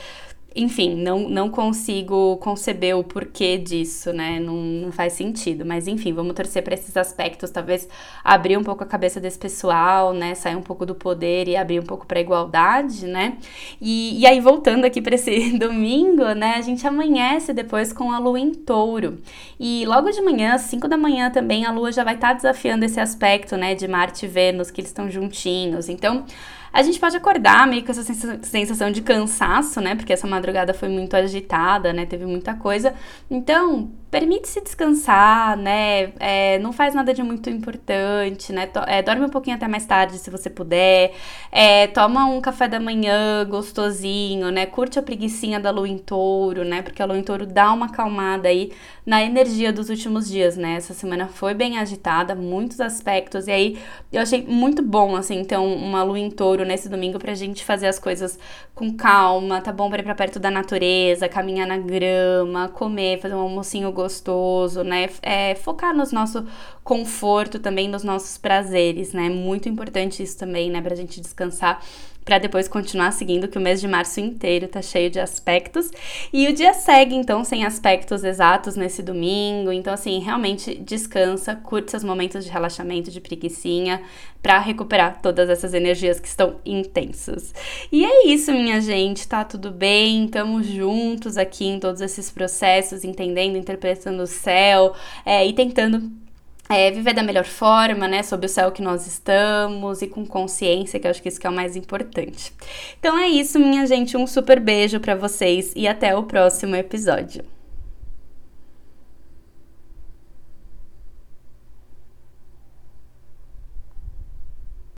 enfim, 0.56 0.94
não, 0.94 1.28
não 1.28 1.50
consigo 1.50 2.36
conceber 2.38 2.96
o 2.96 3.04
porquê 3.04 3.58
disso, 3.58 4.12
né? 4.12 4.40
Não, 4.40 4.54
não 4.54 4.90
faz 4.90 5.12
sentido. 5.12 5.64
Mas 5.64 5.86
enfim, 5.86 6.12
vamos 6.12 6.34
torcer 6.34 6.62
para 6.64 6.74
esses 6.74 6.96
aspectos, 6.96 7.50
talvez 7.50 7.86
abrir 8.24 8.56
um 8.56 8.64
pouco 8.64 8.82
a 8.82 8.86
cabeça 8.86 9.20
desse 9.20 9.38
pessoal, 9.38 10.12
né? 10.14 10.34
Sair 10.34 10.56
um 10.56 10.62
pouco 10.62 10.86
do 10.86 10.94
poder 10.94 11.48
e 11.48 11.56
abrir 11.56 11.78
um 11.78 11.84
pouco 11.84 12.06
para 12.06 12.18
a 12.18 12.22
igualdade, 12.22 13.06
né? 13.06 13.36
E, 13.80 14.18
e 14.20 14.26
aí, 14.26 14.40
voltando 14.40 14.84
aqui 14.86 15.02
para 15.02 15.14
esse 15.14 15.56
domingo, 15.58 16.24
né? 16.32 16.54
A 16.56 16.62
gente 16.62 16.86
amanhece 16.86 17.52
depois 17.52 17.92
com 17.92 18.10
a 18.10 18.18
lua 18.18 18.40
em 18.40 18.52
touro. 18.54 19.18
E 19.60 19.84
logo 19.86 20.10
de 20.10 20.20
manhã, 20.22 20.54
às 20.54 20.62
5 20.62 20.88
da 20.88 20.96
manhã 20.96 21.30
também, 21.30 21.66
a 21.66 21.70
lua 21.70 21.92
já 21.92 22.02
vai 22.02 22.14
estar 22.14 22.28
tá 22.28 22.34
desafiando 22.34 22.84
esse 22.84 22.98
aspecto, 22.98 23.56
né? 23.56 23.74
De 23.74 23.86
Marte 23.86 24.24
e 24.24 24.28
Vênus, 24.28 24.70
que 24.70 24.80
eles 24.80 24.90
estão 24.90 25.10
juntinhos. 25.10 25.88
Então 25.90 26.24
a 26.72 26.82
gente 26.82 26.98
pode 26.98 27.16
acordar 27.16 27.66
meio 27.66 27.84
com 27.84 27.90
essa 27.90 28.02
sensação 28.42 28.90
de 28.90 29.02
cansaço, 29.02 29.80
né? 29.80 29.94
Porque 29.94 30.12
essa 30.12 30.26
madrugada 30.26 30.74
foi 30.74 30.88
muito 30.88 31.14
agitada, 31.16 31.92
né? 31.92 32.06
Teve 32.06 32.26
muita 32.26 32.54
coisa. 32.54 32.94
Então, 33.30 33.90
permite-se 34.10 34.60
descansar, 34.62 35.56
né? 35.56 36.12
É, 36.18 36.58
não 36.60 36.72
faz 36.72 36.94
nada 36.94 37.12
de 37.12 37.22
muito 37.22 37.50
importante, 37.50 38.52
né? 38.52 38.68
É, 38.86 39.02
dorme 39.02 39.26
um 39.26 39.28
pouquinho 39.28 39.56
até 39.56 39.68
mais 39.68 39.84
tarde, 39.86 40.18
se 40.18 40.30
você 40.30 40.48
puder. 40.48 41.12
É, 41.52 41.86
toma 41.88 42.24
um 42.26 42.40
café 42.40 42.66
da 42.68 42.80
manhã 42.80 43.44
gostosinho, 43.48 44.50
né? 44.50 44.66
Curte 44.66 44.98
a 44.98 45.02
preguiçinha 45.02 45.60
da 45.60 45.70
lua 45.70 45.88
em 45.88 45.98
touro, 45.98 46.64
né? 46.64 46.82
Porque 46.82 47.02
a 47.02 47.06
lua 47.06 47.18
em 47.18 47.22
touro 47.22 47.46
dá 47.46 47.72
uma 47.72 47.86
acalmada 47.86 48.48
aí 48.48 48.72
na 49.04 49.22
energia 49.22 49.72
dos 49.72 49.88
últimos 49.90 50.28
dias, 50.28 50.56
né? 50.56 50.74
Essa 50.76 50.94
semana 50.94 51.28
foi 51.28 51.54
bem 51.54 51.78
agitada, 51.78 52.34
muitos 52.34 52.80
aspectos. 52.80 53.46
E 53.46 53.50
aí 53.50 53.78
eu 54.12 54.22
achei 54.22 54.42
muito 54.46 54.82
bom, 54.82 55.16
assim, 55.16 55.44
ter 55.44 55.56
uma 55.58 56.02
lua 56.02 56.18
em 56.18 56.30
touro 56.30 56.64
nesse 56.64 56.88
domingo 56.88 57.18
pra 57.18 57.34
gente 57.34 57.64
fazer 57.64 57.86
as 57.86 57.98
coisas 57.98 58.38
com 58.74 58.94
calma, 58.94 59.60
tá 59.60 59.72
bom? 59.72 59.90
Pra 59.90 60.00
ir 60.00 60.02
pra 60.02 60.14
perto 60.14 60.38
da 60.38 60.50
natureza, 60.50 61.28
caminhar 61.28 61.66
na 61.66 61.76
grama, 61.78 62.68
comer, 62.68 63.18
fazer 63.20 63.34
um 63.34 63.40
almocinho 63.40 63.90
gostoso, 63.98 64.84
né? 64.84 65.10
É, 65.20 65.56
focar 65.56 65.92
no 65.92 66.04
nosso 66.12 66.46
conforto 66.84 67.58
também, 67.58 67.88
nos 67.88 68.04
nossos 68.04 68.38
prazeres, 68.38 69.12
né? 69.12 69.28
Muito 69.28 69.68
importante 69.68 70.22
isso 70.22 70.38
também, 70.38 70.70
né? 70.70 70.80
Pra 70.80 70.94
gente 70.94 71.20
descansar 71.20 71.82
para 72.28 72.38
depois 72.38 72.68
continuar 72.68 73.10
seguindo, 73.12 73.48
que 73.48 73.56
o 73.56 73.60
mês 73.60 73.80
de 73.80 73.88
março 73.88 74.20
inteiro 74.20 74.68
tá 74.68 74.82
cheio 74.82 75.08
de 75.08 75.18
aspectos. 75.18 75.90
E 76.30 76.46
o 76.46 76.52
dia 76.52 76.74
segue, 76.74 77.14
então, 77.14 77.42
sem 77.42 77.64
aspectos 77.64 78.22
exatos 78.22 78.76
nesse 78.76 79.02
domingo. 79.02 79.72
Então, 79.72 79.94
assim, 79.94 80.18
realmente 80.18 80.74
descansa, 80.74 81.56
curte 81.56 81.90
seus 81.90 82.04
momentos 82.04 82.44
de 82.44 82.50
relaxamento, 82.50 83.10
de 83.10 83.18
preguiçinha, 83.18 84.02
para 84.42 84.58
recuperar 84.58 85.22
todas 85.22 85.48
essas 85.48 85.72
energias 85.72 86.20
que 86.20 86.28
estão 86.28 86.56
intensas. 86.66 87.54
E 87.90 88.04
é 88.04 88.26
isso, 88.26 88.52
minha 88.52 88.78
gente, 88.78 89.26
tá 89.26 89.42
tudo 89.42 89.70
bem? 89.70 90.26
Estamos 90.26 90.66
juntos 90.66 91.38
aqui 91.38 91.64
em 91.64 91.80
todos 91.80 92.02
esses 92.02 92.30
processos, 92.30 93.04
entendendo, 93.04 93.56
interpretando 93.56 94.22
o 94.22 94.26
céu 94.26 94.94
é, 95.24 95.46
e 95.46 95.54
tentando 95.54 96.27
é, 96.68 96.90
viver 96.90 97.14
da 97.14 97.22
melhor 97.22 97.44
forma, 97.44 98.06
né, 98.06 98.22
sob 98.22 98.46
o 98.46 98.48
céu 98.48 98.70
que 98.70 98.82
nós 98.82 99.06
estamos 99.06 100.02
e 100.02 100.06
com 100.06 100.26
consciência, 100.26 101.00
que 101.00 101.06
eu 101.06 101.10
acho 101.10 101.22
que 101.22 101.28
isso 101.28 101.40
que 101.40 101.46
é 101.46 101.50
o 101.50 101.52
mais 101.52 101.76
importante. 101.76 102.52
Então 102.98 103.18
é 103.18 103.28
isso, 103.28 103.58
minha 103.58 103.86
gente, 103.86 104.16
um 104.16 104.26
super 104.26 104.60
beijo 104.60 105.00
para 105.00 105.14
vocês 105.14 105.72
e 105.74 105.88
até 105.88 106.14
o 106.14 106.24
próximo 106.24 106.76
episódio. 106.76 107.57